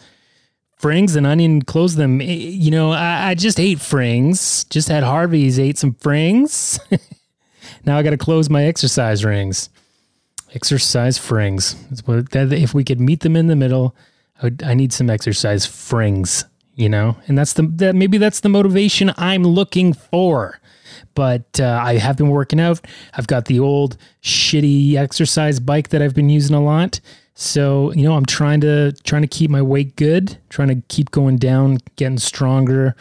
Frings 0.82 1.16
and 1.16 1.28
onion, 1.28 1.62
close 1.62 1.96
them. 1.96 2.22
Eh, 2.22 2.26
You 2.26 2.72
know, 2.72 2.92
I, 2.92 3.30
I 3.30 3.36
just 3.36 3.60
ate 3.60 3.78
frings. 3.78 4.68
Just 4.72 4.88
had 4.88 5.04
Harvey's, 5.04 5.60
ate 5.60 5.78
some 5.78 5.94
frings. 5.94 6.80
now 7.86 7.98
I 7.98 8.04
got 8.04 8.12
to 8.12 8.18
close 8.18 8.50
my 8.50 8.64
exercise 8.66 9.24
rings. 9.26 9.70
Exercise 10.54 11.18
frings. 11.18 11.76
If 12.52 12.74
we 12.74 12.84
could 12.84 13.00
meet 13.00 13.22
them 13.22 13.36
in 13.36 13.48
the 13.48 13.56
middle, 13.56 13.96
I, 14.42 14.46
would, 14.46 14.64
I 14.64 14.74
need 14.74 14.94
some 14.94 15.10
exercise 15.10 15.66
frings 15.66 16.46
you 16.76 16.90
know 16.90 17.18
and 17.28 17.38
that's 17.38 17.54
the 17.54 17.64
that 17.64 17.96
maybe 17.96 18.18
that's 18.18 18.40
the 18.40 18.50
motivation 18.50 19.14
i'm 19.18 19.44
looking 19.44 19.94
for 19.94 20.60
but 21.14 21.60
uh, 21.60 21.80
i 21.84 21.98
have 21.98 22.18
been 22.18 22.30
working 22.30 22.60
out 22.60 22.82
i've 23.14 23.28
got 23.28 23.46
the 23.46 23.60
old 23.60 23.98
shitty 24.22 24.96
exercise 24.96 25.60
bike 25.60 25.90
that 25.90 26.02
i've 26.02 26.16
been 26.16 26.30
using 26.30 26.56
a 26.56 26.64
lot 26.64 27.00
so 27.36 27.92
you 27.94 28.04
know 28.04 28.14
i'm 28.14 28.26
trying 28.26 28.60
to 28.62 28.92
trying 29.04 29.22
to 29.22 29.28
keep 29.28 29.52
my 29.52 29.62
weight 29.62 29.96
good 29.96 30.38
trying 30.50 30.68
to 30.68 30.82
keep 30.88 31.12
going 31.12 31.38
down 31.38 31.78
getting 31.96 32.18
stronger 32.18 32.96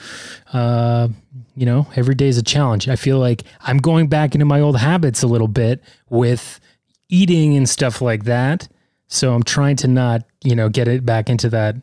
uh, 0.53 1.09
you 1.55 1.67
know 1.67 1.87
every 1.97 2.15
day 2.15 2.29
is 2.29 2.39
a 2.39 2.43
challenge 2.43 2.89
i 2.89 2.97
feel 2.97 3.19
like 3.19 3.43
i'm 3.61 3.79
going 3.79 4.07
back 4.07 4.35
into 4.35 4.45
my 4.45 4.61
old 4.61 4.77
habits 4.77 5.23
a 5.23 5.27
little 5.27 5.49
bit 5.49 5.83
with 6.09 6.61
eating 7.09 7.57
and 7.57 7.69
stuff 7.69 8.01
like 8.01 8.25
that 8.25 8.69
so 9.07 9.35
i'm 9.35 9.43
trying 9.43 9.77
to 9.77 9.87
not 9.89 10.23
you 10.43 10.57
know 10.57 10.69
get 10.69 10.89
it 10.89 11.05
back 11.05 11.29
into 11.29 11.49
that 11.49 11.77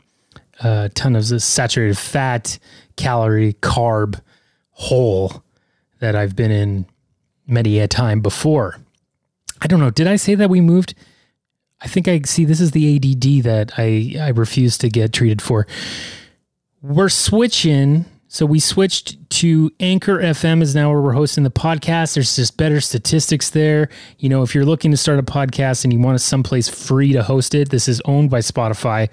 a 0.59 0.89
ton 0.89 1.15
of 1.15 1.25
saturated 1.41 1.97
fat, 1.97 2.59
calorie, 2.95 3.53
carb 3.61 4.19
hole 4.71 5.43
that 5.99 6.15
I've 6.15 6.35
been 6.35 6.51
in 6.51 6.85
many 7.47 7.79
a 7.79 7.88
time 7.88 8.21
before. 8.21 8.77
I 9.61 9.67
don't 9.67 9.79
know. 9.79 9.89
Did 9.89 10.07
I 10.07 10.15
say 10.15 10.35
that 10.35 10.49
we 10.49 10.61
moved? 10.61 10.93
I 11.81 11.88
think 11.88 12.07
I 12.07 12.21
see 12.21 12.45
this 12.45 12.61
is 12.61 12.71
the 12.71 12.95
ADD 12.95 13.43
that 13.43 13.73
I, 13.77 14.15
I 14.19 14.29
refuse 14.29 14.77
to 14.79 14.89
get 14.89 15.13
treated 15.13 15.41
for. 15.41 15.67
We're 16.81 17.09
switching. 17.09 18.05
So 18.31 18.45
we 18.45 18.59
switched 18.59 19.27
to 19.31 19.71
Anchor 19.79 20.19
FM 20.19 20.62
is 20.62 20.75
now 20.75 20.91
where 20.91 21.01
we're 21.01 21.13
hosting 21.13 21.43
the 21.43 21.50
podcast. 21.50 22.13
There's 22.13 22.36
just 22.36 22.57
better 22.57 22.79
statistics 22.79 23.50
there. 23.50 23.89
You 24.19 24.29
know, 24.29 24.43
if 24.43 24.53
you're 24.53 24.65
looking 24.65 24.91
to 24.91 24.98
start 24.98 25.17
a 25.17 25.24
podcast 25.24 25.83
and 25.83 25.91
you 25.91 26.00
want 26.00 26.21
someplace 26.21 26.69
free 26.69 27.12
to 27.13 27.24
host 27.24 27.55
it, 27.55 27.71
this 27.71 27.88
is 27.88 28.03
owned 28.05 28.29
by 28.29 28.39
Spotify 28.39 29.09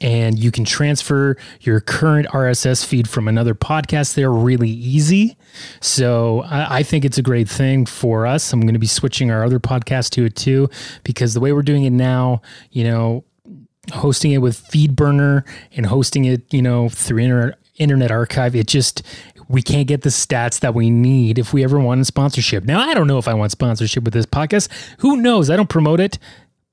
and 0.00 0.38
you 0.38 0.52
can 0.52 0.64
transfer 0.64 1.36
your 1.62 1.80
current 1.80 2.28
RSS 2.28 2.86
feed 2.86 3.08
from 3.08 3.26
another 3.26 3.56
podcast 3.56 4.14
there 4.14 4.30
really 4.30 4.70
easy. 4.70 5.36
So 5.80 6.42
I, 6.42 6.78
I 6.78 6.82
think 6.84 7.04
it's 7.04 7.18
a 7.18 7.22
great 7.22 7.48
thing 7.48 7.86
for 7.86 8.24
us. 8.24 8.52
I'm 8.52 8.60
going 8.60 8.74
to 8.74 8.78
be 8.78 8.86
switching 8.86 9.32
our 9.32 9.42
other 9.42 9.58
podcast 9.58 10.10
to 10.10 10.26
it 10.26 10.36
too, 10.36 10.70
because 11.02 11.34
the 11.34 11.40
way 11.40 11.52
we're 11.52 11.62
doing 11.62 11.82
it 11.82 11.90
now, 11.90 12.40
you 12.70 12.84
know, 12.84 13.24
hosting 13.92 14.30
it 14.30 14.38
with 14.38 14.62
FeedBurner 14.68 15.44
and 15.72 15.86
hosting 15.86 16.24
it, 16.24 16.54
you 16.54 16.62
know, 16.62 16.88
through 16.88 17.18
internet 17.18 17.58
internet 17.76 18.10
archive, 18.10 18.54
it 18.54 18.66
just 18.66 19.02
we 19.48 19.62
can't 19.62 19.86
get 19.86 20.02
the 20.02 20.08
stats 20.08 20.60
that 20.60 20.74
we 20.74 20.90
need 20.90 21.38
if 21.38 21.52
we 21.52 21.62
ever 21.64 21.78
want 21.78 22.06
sponsorship. 22.06 22.64
Now, 22.64 22.80
I 22.80 22.94
don't 22.94 23.06
know 23.06 23.18
if 23.18 23.28
I 23.28 23.34
want 23.34 23.52
sponsorship 23.52 24.04
with 24.04 24.14
this 24.14 24.26
podcast. 24.26 24.68
Who 25.00 25.16
knows? 25.18 25.50
I 25.50 25.56
don't 25.56 25.68
promote 25.68 26.00
it 26.00 26.18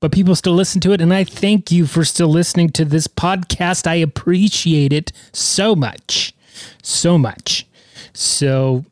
but 0.02 0.10
people 0.10 0.34
still 0.34 0.54
listen 0.54 0.80
to 0.80 0.92
it. 0.92 1.00
And 1.00 1.14
I 1.14 1.22
thank 1.22 1.70
you 1.70 1.86
for 1.86 2.04
still 2.04 2.26
listening 2.26 2.70
to 2.70 2.84
this 2.84 3.06
podcast. 3.06 3.86
I 3.86 3.94
appreciate 3.94 4.92
it 4.92 5.12
so 5.32 5.76
much, 5.76 6.34
so 6.82 7.16
much. 7.16 7.68
So 8.12 8.84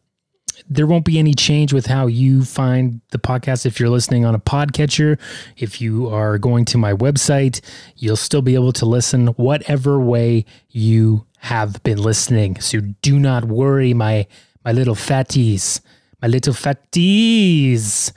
there 0.68 0.86
won't 0.86 1.04
be 1.04 1.18
any 1.18 1.34
change 1.34 1.72
with 1.72 1.86
how 1.86 2.06
you 2.06 2.44
find 2.44 3.00
the 3.10 3.18
podcast 3.18 3.66
if 3.66 3.80
you're 3.80 3.88
listening 3.88 4.24
on 4.24 4.36
a 4.36 4.38
podcatcher. 4.38 5.18
If 5.56 5.80
you 5.80 6.08
are 6.08 6.38
going 6.38 6.64
to 6.66 6.78
my 6.78 6.94
website, 6.94 7.60
you'll 7.96 8.14
still 8.14 8.40
be 8.40 8.54
able 8.54 8.72
to 8.74 8.86
listen 8.86 9.26
whatever 9.28 9.98
way 9.98 10.44
you 10.68 11.26
have 11.40 11.82
been 11.82 12.02
listening. 12.02 12.60
So 12.60 12.80
do 13.02 13.18
not 13.18 13.44
worry, 13.44 13.94
my 13.94 14.26
my 14.64 14.72
little 14.72 14.94
fatties, 14.94 15.80
my 16.20 16.28
little 16.28 16.52
fatties. 16.54 18.12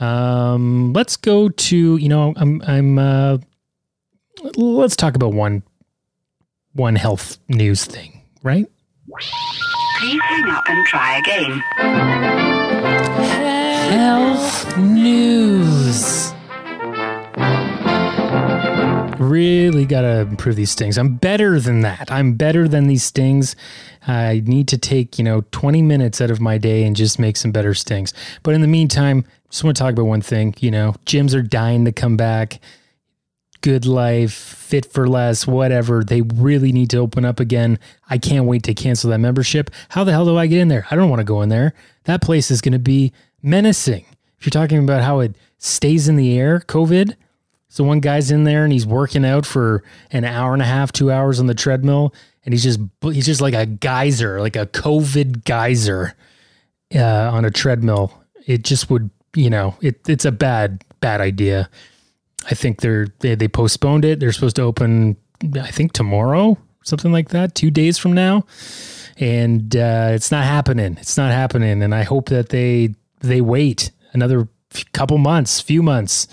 Um, 0.00 0.92
let's 0.92 1.16
go 1.16 1.48
to 1.48 1.96
you 1.96 2.08
know 2.08 2.32
I'm 2.36 2.62
I'm 2.62 2.98
uh, 2.98 3.38
let's 4.56 4.96
talk 4.96 5.16
about 5.16 5.32
one 5.32 5.62
one 6.72 6.94
health 6.94 7.38
news 7.48 7.84
thing, 7.84 8.22
right? 8.42 8.66
Please 9.98 10.20
hang 10.22 10.50
up 10.50 10.64
and 10.68 10.86
try 10.86 11.18
again. 11.18 11.58
Health 13.90 14.76
news. 14.78 16.32
Really 19.18 19.84
got 19.84 20.02
to 20.02 20.20
improve 20.20 20.54
these 20.54 20.70
stings. 20.70 20.96
I'm 20.96 21.16
better 21.16 21.58
than 21.58 21.80
that. 21.80 22.10
I'm 22.10 22.34
better 22.34 22.68
than 22.68 22.86
these 22.86 23.02
stings. 23.02 23.56
I 24.06 24.42
need 24.46 24.68
to 24.68 24.78
take, 24.78 25.18
you 25.18 25.24
know, 25.24 25.42
20 25.50 25.82
minutes 25.82 26.20
out 26.20 26.30
of 26.30 26.40
my 26.40 26.56
day 26.56 26.84
and 26.84 26.94
just 26.94 27.18
make 27.18 27.36
some 27.36 27.50
better 27.50 27.74
stings. 27.74 28.14
But 28.44 28.54
in 28.54 28.60
the 28.60 28.68
meantime, 28.68 29.24
just 29.50 29.64
want 29.64 29.76
to 29.76 29.82
talk 29.82 29.92
about 29.92 30.06
one 30.06 30.22
thing. 30.22 30.54
You 30.60 30.70
know, 30.70 30.94
gyms 31.04 31.34
are 31.34 31.42
dying 31.42 31.84
to 31.84 31.92
come 31.92 32.16
back. 32.16 32.60
GoodLife, 33.60 34.30
fit 34.30 34.86
for 34.86 35.08
less, 35.08 35.46
whatever. 35.46 36.04
They 36.04 36.22
really 36.22 36.70
need 36.70 36.90
to 36.90 36.98
open 36.98 37.24
up 37.24 37.40
again. 37.40 37.80
I 38.08 38.18
can't 38.18 38.44
wait 38.44 38.62
to 38.64 38.74
cancel 38.74 39.10
that 39.10 39.18
membership. 39.18 39.70
How 39.88 40.04
the 40.04 40.12
hell 40.12 40.26
do 40.26 40.38
I 40.38 40.46
get 40.46 40.60
in 40.60 40.68
there? 40.68 40.86
I 40.92 40.96
don't 40.96 41.10
want 41.10 41.20
to 41.20 41.24
go 41.24 41.42
in 41.42 41.48
there. 41.48 41.74
That 42.04 42.22
place 42.22 42.52
is 42.52 42.60
going 42.60 42.72
to 42.72 42.78
be 42.78 43.12
menacing. 43.42 44.06
If 44.38 44.46
you're 44.46 44.50
talking 44.50 44.78
about 44.78 45.02
how 45.02 45.18
it 45.18 45.34
stays 45.58 46.06
in 46.06 46.14
the 46.14 46.38
air, 46.38 46.60
COVID. 46.60 47.16
So 47.68 47.84
one 47.84 48.00
guy's 48.00 48.30
in 48.30 48.44
there 48.44 48.64
and 48.64 48.72
he's 48.72 48.86
working 48.86 49.24
out 49.24 49.44
for 49.44 49.82
an 50.10 50.24
hour 50.24 50.52
and 50.52 50.62
a 50.62 50.66
half, 50.66 50.90
two 50.90 51.12
hours 51.12 51.38
on 51.38 51.46
the 51.46 51.54
treadmill, 51.54 52.14
and 52.44 52.54
he's 52.54 52.62
just 52.62 52.80
he's 53.02 53.26
just 53.26 53.40
like 53.40 53.54
a 53.54 53.66
geyser, 53.66 54.40
like 54.40 54.56
a 54.56 54.66
COVID 54.66 55.44
geyser 55.44 56.14
uh, 56.94 57.30
on 57.30 57.44
a 57.44 57.50
treadmill. 57.50 58.12
It 58.46 58.64
just 58.64 58.88
would, 58.90 59.10
you 59.34 59.50
know, 59.50 59.76
it, 59.82 60.08
it's 60.08 60.24
a 60.24 60.32
bad 60.32 60.82
bad 61.00 61.20
idea. 61.20 61.68
I 62.50 62.54
think 62.54 62.80
they're 62.80 63.08
they, 63.18 63.34
they 63.34 63.48
postponed 63.48 64.04
it. 64.04 64.20
They're 64.20 64.32
supposed 64.32 64.56
to 64.56 64.62
open, 64.62 65.16
I 65.60 65.70
think 65.70 65.92
tomorrow, 65.92 66.56
something 66.84 67.12
like 67.12 67.28
that, 67.30 67.54
two 67.54 67.70
days 67.70 67.98
from 67.98 68.14
now, 68.14 68.46
and 69.18 69.76
uh, 69.76 70.10
it's 70.12 70.30
not 70.30 70.44
happening. 70.44 70.96
It's 70.98 71.18
not 71.18 71.32
happening, 71.32 71.82
and 71.82 71.94
I 71.94 72.04
hope 72.04 72.30
that 72.30 72.48
they 72.48 72.94
they 73.20 73.42
wait 73.42 73.90
another 74.14 74.48
couple 74.92 75.18
months, 75.18 75.60
few 75.60 75.82
months. 75.82 76.28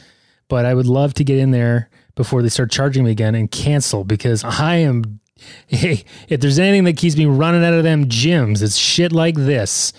But 0.48 0.66
I 0.66 0.74
would 0.74 0.88
love 0.88 1.14
to 1.16 1.24
get 1.24 1.38
in 1.38 1.52
there 1.52 1.90
before 2.16 2.42
they 2.42 2.50
start 2.50 2.72
charging 2.72 3.04
me 3.04 3.12
again 3.12 3.36
and 3.36 3.50
cancel 3.50 4.04
because 4.04 4.44
I 4.44 4.78
am. 4.78 5.20
Hey, 5.68 6.06
if 6.30 6.40
there's 6.40 6.60
anything 6.60 6.86
that 6.86 6.98
keeps 6.98 7.18
me 7.18 7.26
running 7.26 7.64
out 7.64 7.74
of 7.74 7.84
them 7.84 8.06
gyms, 8.06 8.64
it's 8.64 8.78
shit 8.78 9.12
like 9.12 9.36
this. 9.36 9.92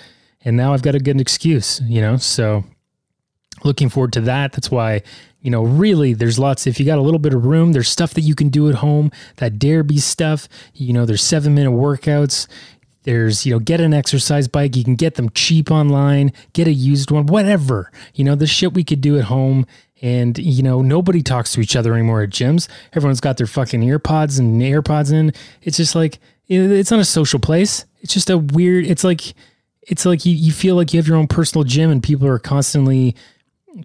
And 0.45 0.57
now 0.57 0.73
I've 0.73 0.83
got 0.83 0.95
a 0.95 0.99
good 0.99 1.21
excuse, 1.21 1.83
you 1.85 2.01
know. 2.01 2.17
So 2.17 2.65
looking 3.65 3.89
forward 3.89 4.13
to 4.15 4.21
that. 4.23 4.53
That's 4.53 4.71
why, 4.71 5.03
you 5.43 5.51
know, 5.51 5.63
really 5.63 6.15
there's 6.15 6.39
lots, 6.39 6.67
if 6.67 6.81
you 6.81 6.87
got 6.87 6.99
a 6.99 7.03
little 7.03 7.19
bit 7.19 7.35
of 7.35 7.45
room, 7.45 7.73
there's 7.73 7.89
stuff 7.89 8.15
that 8.15 8.23
you 8.23 8.35
can 8.35 8.49
do 8.49 8.69
at 8.69 8.77
home, 8.77 9.11
that 9.37 9.59
darebee 9.59 10.01
stuff, 10.01 10.49
you 10.75 10.93
know, 10.93 11.05
there's 11.05 11.23
seven 11.23 11.55
minute 11.55 11.73
workouts. 11.73 12.47
There's, 13.07 13.47
you 13.47 13.53
know, 13.53 13.61
get 13.61 13.81
an 13.81 13.95
exercise 13.95 14.49
bike. 14.49 14.75
You 14.75 14.83
can 14.83 14.97
get 14.97 15.15
them 15.15 15.31
cheap 15.31 15.71
online, 15.71 16.33
get 16.55 16.67
a 16.67 16.73
used 16.73 17.13
one, 17.13 17.27
whatever. 17.27 17.93
You 18.15 18.25
know, 18.25 18.35
the 18.35 18.49
shit 18.49 18.75
we 18.75 18.83
could 18.83 19.01
do 19.01 19.17
at 19.17 19.25
home. 19.25 19.65
And, 20.03 20.37
you 20.37 20.61
know, 20.65 20.83
nobody 20.83 21.23
talks 21.23 21.53
to 21.53 21.61
each 21.61 21.77
other 21.77 21.95
anymore 21.95 22.23
at 22.23 22.31
gyms. 22.31 22.67
Everyone's 22.95 23.21
got 23.21 23.37
their 23.37 23.47
fucking 23.47 23.81
EarPods 23.81 24.41
and 24.41 24.61
AirPods 24.61 25.13
in. 25.13 25.33
It's 25.63 25.77
just 25.77 25.95
like, 25.95 26.19
it's 26.49 26.91
not 26.91 26.99
a 26.99 27.05
social 27.05 27.39
place. 27.39 27.85
It's 28.01 28.13
just 28.13 28.29
a 28.29 28.39
weird, 28.39 28.85
it's 28.87 29.05
like, 29.05 29.35
it's 29.83 30.05
like 30.05 30.27
you, 30.27 30.35
you 30.35 30.51
feel 30.51 30.75
like 30.75 30.93
you 30.93 30.99
have 30.99 31.07
your 31.07 31.17
own 31.17 31.29
personal 31.29 31.63
gym 31.63 31.93
and 31.93 32.03
people 32.03 32.27
are 32.27 32.41
constantly 32.41 33.15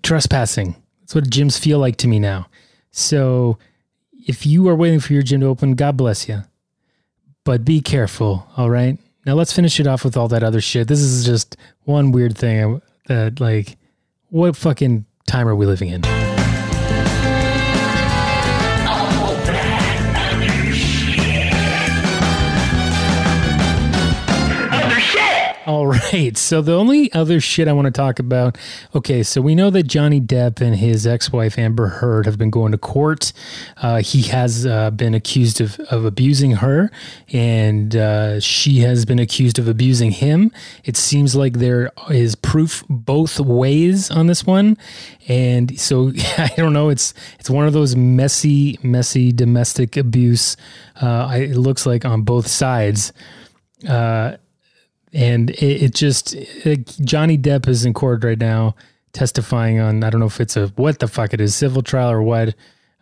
trespassing. 0.02 0.76
That's 1.02 1.14
what 1.14 1.30
gyms 1.30 1.60
feel 1.60 1.78
like 1.78 1.98
to 1.98 2.08
me 2.08 2.18
now. 2.18 2.48
So 2.90 3.60
if 4.28 4.48
you 4.48 4.68
are 4.68 4.76
waiting 4.76 5.00
for 5.00 5.14
your 5.14 5.22
gym 5.22 5.42
to 5.42 5.48
open, 5.48 5.76
God 5.76 5.96
bless 5.96 6.28
you. 6.28 6.42
But 7.44 7.64
be 7.64 7.82
careful, 7.82 8.48
all 8.58 8.70
right? 8.70 8.98
Now 9.26 9.34
let's 9.34 9.54
finish 9.54 9.80
it 9.80 9.88
off 9.88 10.04
with 10.04 10.18
all 10.18 10.28
that 10.30 10.44
other 10.44 10.62
shit. 10.62 10.88
This 10.88 11.00
is 11.00 11.26
just 11.26 11.56
one 11.84 12.12
weird 12.12 12.36
thing 12.38 12.82
that, 13.08 13.40
like, 13.40 13.78
what 14.30 14.56
fucking 14.56 15.06
time 15.28 15.48
are 15.48 15.56
we 15.56 15.66
living 15.66 15.90
in? 15.90 16.02
All 25.72 25.88
right. 26.12 26.36
So 26.36 26.62
the 26.62 26.74
only 26.74 27.10
other 27.14 27.40
shit 27.40 27.70
I 27.70 27.72
want 27.72 27.86
to 27.86 27.92
talk 27.92 28.20
about. 28.20 28.58
Okay, 28.94 29.24
so 29.24 29.40
we 29.40 29.56
know 29.56 29.70
that 29.70 29.84
Johnny 29.84 30.20
Depp 30.20 30.60
and 30.60 30.76
his 30.76 31.08
ex-wife 31.08 31.58
Amber 31.58 31.88
Heard 31.88 32.26
have 32.26 32.38
been 32.38 32.50
going 32.50 32.74
to 32.74 32.78
court. 32.78 33.32
Uh, 33.78 34.02
he 34.02 34.24
has 34.24 34.66
uh, 34.66 34.92
been 34.92 35.14
accused 35.14 35.62
of, 35.62 35.80
of 35.90 36.04
abusing 36.04 36.58
her, 36.58 36.92
and 37.32 37.96
uh, 37.96 38.42
she 38.42 38.80
has 38.80 39.06
been 39.06 39.18
accused 39.18 39.60
of 39.60 39.70
abusing 39.70 40.12
him. 40.12 40.52
It 40.84 40.98
seems 40.98 41.38
like 41.38 41.54
there 41.54 41.90
is 42.10 42.36
proof 42.36 42.84
both 42.90 43.40
ways 43.40 44.12
on 44.12 44.28
this 44.28 44.46
one, 44.46 44.78
and 45.30 45.80
so 45.80 46.12
I 46.38 46.52
don't 46.58 46.74
know. 46.74 46.90
It's 46.90 47.14
it's 47.40 47.50
one 47.50 47.66
of 47.66 47.72
those 47.72 47.96
messy, 47.96 48.78
messy 48.84 49.32
domestic 49.32 49.96
abuse. 49.96 50.58
Uh, 51.02 51.28
I, 51.30 51.38
it 51.38 51.56
looks 51.56 51.86
like 51.86 52.04
on 52.04 52.24
both 52.24 52.48
sides. 52.48 53.14
And 55.14 55.50
it, 55.52 55.84
it 55.84 55.94
just 55.94 56.34
it, 56.36 56.96
Johnny 57.02 57.38
Depp 57.38 57.68
is 57.68 57.86
in 57.86 57.94
court 57.94 58.24
right 58.24 58.40
now 58.40 58.76
testifying 59.14 59.80
on 59.80 60.04
I 60.04 60.10
don't 60.10 60.20
know 60.20 60.28
if 60.28 60.40
it's 60.40 60.56
a 60.56 60.68
what 60.70 61.00
the 61.00 61.08
fuck 61.08 61.34
it 61.34 61.42
is 61.42 61.56
civil 61.56 61.82
trial 61.82 62.12
or 62.12 62.24
what, 62.24 62.56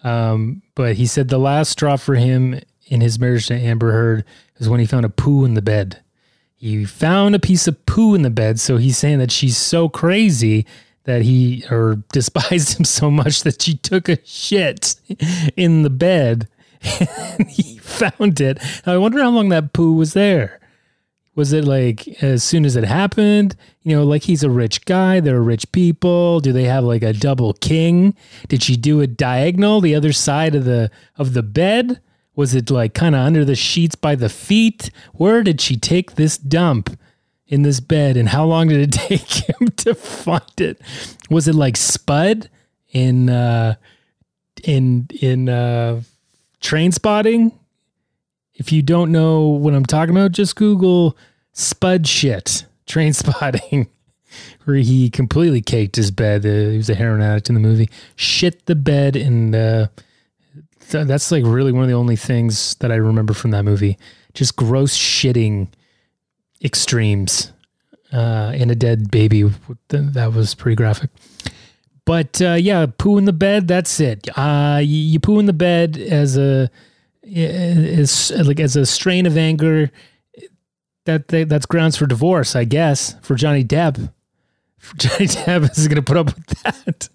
um, 0.04 0.62
but 0.76 0.96
he 0.96 1.06
said 1.06 1.28
the 1.30 1.38
last 1.38 1.72
straw 1.72 1.98
for 1.98 2.16
him 2.16 2.60
in 2.88 3.02
his 3.02 3.20
marriage 3.20 3.48
to 3.48 3.54
Amber 3.54 3.92
Heard 3.92 4.26
is 4.58 4.68
when 4.68 4.80
he 4.80 4.86
found 4.86 5.06
a 5.06 5.10
poo 5.10 5.46
in 5.46 5.54
the 5.54 5.62
bed. 5.62 6.02
He 6.56 6.84
found 6.84 7.36
a 7.36 7.40
piece 7.40 7.68
of 7.68 7.86
poo 7.86 8.16
in 8.16 8.24
the 8.24 8.30
bed, 8.30 8.60
so 8.60 8.78
he's 8.78 8.98
saying 8.98 9.20
that 9.20 9.32
she's 9.32 9.58
so 9.58 9.88
crazy 9.88 10.66
that 11.04 11.22
he 11.22 11.64
or 11.72 12.04
despised 12.12 12.78
him 12.78 12.86
so 12.86 13.10
much 13.10 13.44
that 13.44 13.62
she 13.62 13.76
took 13.76 14.10
a 14.10 14.18
shit 14.26 14.96
in 15.56 15.84
the 15.84 15.90
bed 15.90 16.48
and 17.38 17.50
he 17.50 17.78
found 17.78 18.42
it. 18.42 18.60
I 18.86 18.98
wonder 18.98 19.22
how 19.22 19.30
long 19.30 19.50
that 19.50 19.74
poo 19.74 19.94
was 19.94 20.14
there. 20.14 20.59
Was 21.40 21.54
it 21.54 21.64
like 21.64 22.06
as 22.22 22.44
soon 22.44 22.66
as 22.66 22.76
it 22.76 22.84
happened? 22.84 23.56
You 23.84 23.96
know, 23.96 24.04
like 24.04 24.24
he's 24.24 24.44
a 24.44 24.50
rich 24.50 24.84
guy, 24.84 25.22
they're 25.22 25.42
rich 25.42 25.72
people. 25.72 26.42
Do 26.42 26.52
they 26.52 26.66
have 26.66 26.84
like 26.84 27.02
a 27.02 27.14
double 27.14 27.54
king? 27.54 28.14
Did 28.50 28.62
she 28.62 28.76
do 28.76 29.00
a 29.00 29.08
diagonal, 29.08 29.80
the 29.80 29.96
other 29.96 30.12
side 30.12 30.54
of 30.54 30.66
the 30.66 30.92
of 31.18 31.32
the 31.32 31.42
bed? 31.42 32.02
Was 32.36 32.54
it 32.56 32.70
like 32.70 32.94
kind 32.94 33.16
of 33.16 33.22
under 33.22 33.46
the 33.46 33.56
sheets 33.56 33.96
by 33.96 34.16
the 34.16 34.28
feet? 34.28 34.92
Where 35.14 35.42
did 35.42 35.62
she 35.62 35.78
take 35.78 36.16
this 36.16 36.38
dump 36.38 37.00
in 37.48 37.62
this 37.62 37.80
bed 37.80 38.18
and 38.18 38.28
how 38.28 38.44
long 38.44 38.68
did 38.68 38.82
it 38.82 38.92
take 39.08 39.50
him 39.50 39.70
to 39.78 39.96
find 39.96 40.60
it? 40.60 40.82
Was 41.30 41.48
it 41.48 41.56
like 41.56 41.78
Spud 41.78 42.50
in 42.90 43.30
uh 43.30 43.76
in 44.66 45.08
in 45.22 45.48
uh 45.48 46.02
Trainspotting? 46.60 47.54
If 48.60 48.74
you 48.74 48.82
don't 48.82 49.12
know 49.12 49.48
what 49.48 49.74
I'm 49.74 49.86
talking 49.86 50.14
about, 50.16 50.34
just 50.34 50.58
Google 50.58 51.18
Spud 51.54 52.06
shit, 52.06 52.66
Train 52.86 53.14
spotting, 53.14 53.88
where 54.66 54.78
he 54.78 55.10
completely 55.10 55.62
caked 55.62 55.96
his 55.96 56.12
bed. 56.12 56.46
Uh, 56.46 56.72
he 56.72 56.78
was 56.78 56.90
a 56.90 56.96
heroin 56.96 57.22
addict 57.22 57.48
in 57.48 57.56
the 57.56 57.62
movie. 57.62 57.90
Shit 58.18 58.66
the 58.66 58.76
bed, 58.76 59.16
and 59.16 59.56
uh, 59.56 59.88
th- 60.90 61.08
that's 61.08 61.32
like 61.32 61.44
really 61.46 61.72
one 61.72 61.84
of 61.84 61.90
the 61.90 61.96
only 61.96 62.18
things 62.18 62.76
that 62.76 62.92
I 62.92 62.96
remember 62.96 63.34
from 63.34 63.52
that 63.52 63.64
movie. 63.64 63.98
Just 64.34 64.58
gross 64.58 64.96
shitting 64.96 65.70
extremes 66.62 67.54
uh, 68.12 68.52
in 68.54 68.70
a 68.70 68.76
dead 68.76 69.10
baby. 69.10 69.50
That 69.88 70.34
was 70.34 70.54
pretty 70.54 70.76
graphic. 70.76 71.10
But 72.04 72.42
uh, 72.42 72.54
yeah, 72.60 72.88
poo 72.98 73.18
in 73.18 73.26
the 73.26 73.34
bed. 73.34 73.70
That's 73.70 74.00
it. 74.02 74.28
Uh, 74.38 74.82
you 74.84 75.20
poo 75.22 75.40
in 75.40 75.46
the 75.46 75.54
bed 75.54 75.96
as 75.98 76.38
a 76.38 76.70
as 77.36 78.32
like 78.46 78.60
as 78.60 78.76
a 78.76 78.86
strain 78.86 79.26
of 79.26 79.38
anger 79.38 79.92
that, 81.06 81.28
that 81.30 81.50
that's 81.50 81.66
grounds 81.66 81.98
for 81.98 82.06
divorce, 82.06 82.56
I 82.56 82.66
guess, 82.66 83.16
for 83.22 83.36
Johnny 83.36 83.64
Depp. 83.64 84.12
For 84.78 84.98
Johnny 84.98 85.28
Depp 85.28 85.78
is 85.78 85.88
going 85.88 85.96
to 85.96 86.02
put 86.02 86.18
up 86.18 86.28
with 86.28 86.48
that. 86.64 87.10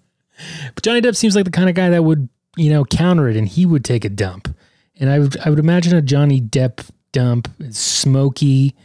But 0.73 0.83
Johnny 0.83 1.01
Depp 1.01 1.15
seems 1.15 1.35
like 1.35 1.45
the 1.45 1.51
kind 1.51 1.69
of 1.69 1.75
guy 1.75 1.89
that 1.89 2.03
would, 2.03 2.29
you 2.57 2.69
know, 2.69 2.83
counter 2.85 3.29
it 3.29 3.37
and 3.37 3.47
he 3.47 3.65
would 3.65 3.85
take 3.85 4.05
a 4.05 4.09
dump. 4.09 4.53
And 4.97 5.09
I 5.09 5.19
would 5.19 5.37
I 5.39 5.49
would 5.49 5.59
imagine 5.59 5.95
a 5.95 6.01
Johnny 6.01 6.41
Depp 6.41 6.89
dump 7.11 7.49
is 7.59 7.77
smoky 7.77 8.75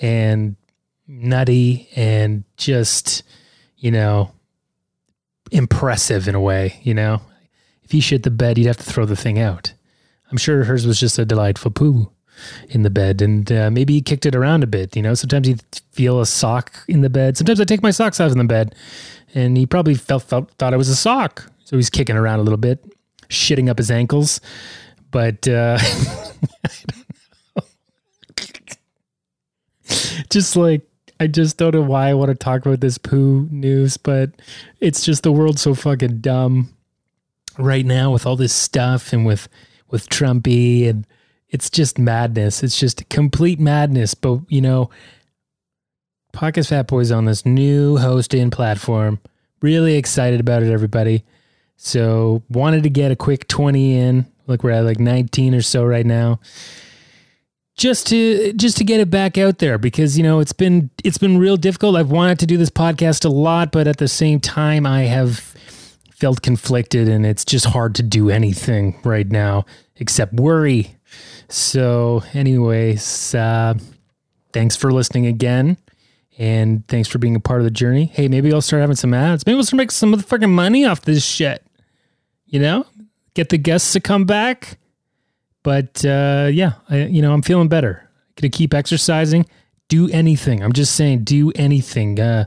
and 0.00 0.56
nutty 1.06 1.88
and 1.94 2.44
just, 2.56 3.22
you 3.76 3.90
know, 3.90 4.32
impressive 5.50 6.26
in 6.26 6.34
a 6.34 6.40
way, 6.40 6.80
you 6.82 6.94
know. 6.94 7.20
If 7.82 7.90
he 7.90 8.00
shit 8.00 8.22
the 8.22 8.30
bed, 8.30 8.56
he'd 8.56 8.66
have 8.66 8.78
to 8.78 8.82
throw 8.82 9.04
the 9.04 9.16
thing 9.16 9.38
out. 9.38 9.73
I'm 10.34 10.38
sure 10.38 10.64
hers 10.64 10.84
was 10.84 10.98
just 10.98 11.16
a 11.16 11.24
delightful 11.24 11.70
poo 11.70 12.10
in 12.68 12.82
the 12.82 12.90
bed 12.90 13.22
and 13.22 13.52
uh, 13.52 13.70
maybe 13.70 13.92
he 13.92 14.02
kicked 14.02 14.26
it 14.26 14.34
around 14.34 14.64
a 14.64 14.66
bit. 14.66 14.96
You 14.96 15.02
know, 15.02 15.14
sometimes 15.14 15.48
you 15.48 15.54
feel 15.92 16.20
a 16.20 16.26
sock 16.26 16.74
in 16.88 17.02
the 17.02 17.08
bed. 17.08 17.36
Sometimes 17.36 17.60
I 17.60 17.64
take 17.64 17.84
my 17.84 17.92
socks 17.92 18.20
out 18.20 18.32
in 18.32 18.38
the 18.38 18.42
bed 18.42 18.74
and 19.32 19.56
he 19.56 19.64
probably 19.64 19.94
felt, 19.94 20.24
felt 20.24 20.50
thought 20.58 20.74
it 20.74 20.76
was 20.76 20.88
a 20.88 20.96
sock. 20.96 21.48
So 21.62 21.76
he's 21.76 21.88
kicking 21.88 22.16
around 22.16 22.40
a 22.40 22.42
little 22.42 22.56
bit, 22.56 22.84
shitting 23.28 23.70
up 23.70 23.78
his 23.78 23.92
ankles. 23.92 24.40
But 25.12 25.46
uh, 25.46 25.78
just 30.30 30.56
like 30.56 30.82
I 31.20 31.28
just 31.28 31.58
don't 31.58 31.76
know 31.76 31.82
why 31.82 32.08
I 32.08 32.14
want 32.14 32.30
to 32.30 32.34
talk 32.34 32.66
about 32.66 32.80
this 32.80 32.98
poo 32.98 33.46
news, 33.52 33.98
but 33.98 34.32
it's 34.80 35.04
just 35.04 35.22
the 35.22 35.30
world's 35.30 35.62
so 35.62 35.76
fucking 35.76 36.22
dumb 36.22 36.74
right 37.56 37.86
now 37.86 38.10
with 38.10 38.26
all 38.26 38.34
this 38.34 38.52
stuff 38.52 39.12
and 39.12 39.24
with 39.24 39.48
with 39.94 40.10
Trumpy 40.10 40.88
and 40.90 41.06
it's 41.50 41.70
just 41.70 42.00
madness. 42.00 42.64
It's 42.64 42.76
just 42.76 43.08
complete 43.08 43.60
madness. 43.60 44.12
But 44.12 44.40
you 44.48 44.60
know, 44.60 44.90
Podcast 46.32 46.70
Fat 46.70 46.88
Boys 46.88 47.12
on 47.12 47.26
this 47.26 47.46
new 47.46 47.96
hosting 47.96 48.50
platform. 48.50 49.20
Really 49.62 49.94
excited 49.94 50.40
about 50.40 50.64
it, 50.64 50.72
everybody. 50.72 51.22
So 51.76 52.42
wanted 52.50 52.82
to 52.82 52.90
get 52.90 53.12
a 53.12 53.16
quick 53.16 53.46
20 53.46 53.96
in. 53.96 54.26
Like 54.48 54.64
we're 54.64 54.72
at 54.72 54.84
like 54.84 54.98
19 54.98 55.54
or 55.54 55.62
so 55.62 55.84
right 55.84 56.04
now. 56.04 56.40
Just 57.76 58.08
to 58.08 58.52
just 58.54 58.76
to 58.78 58.84
get 58.84 58.98
it 58.98 59.10
back 59.10 59.38
out 59.38 59.58
there 59.58 59.78
because 59.78 60.18
you 60.18 60.24
know 60.24 60.40
it's 60.40 60.52
been 60.52 60.90
it's 61.04 61.18
been 61.18 61.38
real 61.38 61.56
difficult. 61.56 61.94
I've 61.94 62.10
wanted 62.10 62.40
to 62.40 62.46
do 62.46 62.56
this 62.56 62.70
podcast 62.70 63.24
a 63.24 63.28
lot, 63.28 63.70
but 63.70 63.86
at 63.86 63.98
the 63.98 64.08
same 64.08 64.40
time 64.40 64.86
I 64.86 65.02
have 65.02 65.54
felt 66.24 66.42
conflicted 66.42 67.08
and 67.08 67.26
it's 67.26 67.44
just 67.44 67.66
hard 67.66 67.94
to 67.94 68.02
do 68.02 68.30
anything 68.30 68.98
right 69.04 69.30
now 69.30 69.64
except 69.96 70.32
worry 70.32 70.96
so, 71.48 72.22
anyways, 72.32 73.34
uh, 73.34 73.74
thanks 74.52 74.76
for 74.76 74.92
listening 74.92 75.26
again. 75.26 75.76
And 76.36 76.86
thanks 76.88 77.08
for 77.08 77.18
being 77.18 77.36
a 77.36 77.40
part 77.40 77.60
of 77.60 77.64
the 77.64 77.70
journey. 77.70 78.06
Hey, 78.06 78.26
maybe 78.26 78.52
I'll 78.52 78.60
start 78.60 78.80
having 78.80 78.96
some 78.96 79.14
ads. 79.14 79.46
Maybe 79.46 79.54
we'll 79.54 79.64
start 79.64 79.78
making 79.78 79.90
some 79.90 80.12
of 80.12 80.20
the 80.20 80.26
fucking 80.26 80.50
money 80.50 80.84
off 80.84 81.02
this 81.02 81.24
shit. 81.24 81.64
You 82.46 82.58
know, 82.58 82.86
get 83.34 83.50
the 83.50 83.58
guests 83.58 83.92
to 83.92 84.00
come 84.00 84.24
back. 84.24 84.78
But 85.62 86.04
uh, 86.04 86.48
yeah, 86.52 86.72
I, 86.90 87.04
you 87.04 87.22
know, 87.22 87.32
I'm 87.32 87.42
feeling 87.42 87.68
better. 87.68 88.08
Gonna 88.36 88.50
keep 88.50 88.74
exercising. 88.74 89.46
Do 89.88 90.08
anything. 90.10 90.62
I'm 90.62 90.72
just 90.72 90.96
saying, 90.96 91.22
do 91.22 91.52
anything. 91.52 92.18
Uh, 92.18 92.46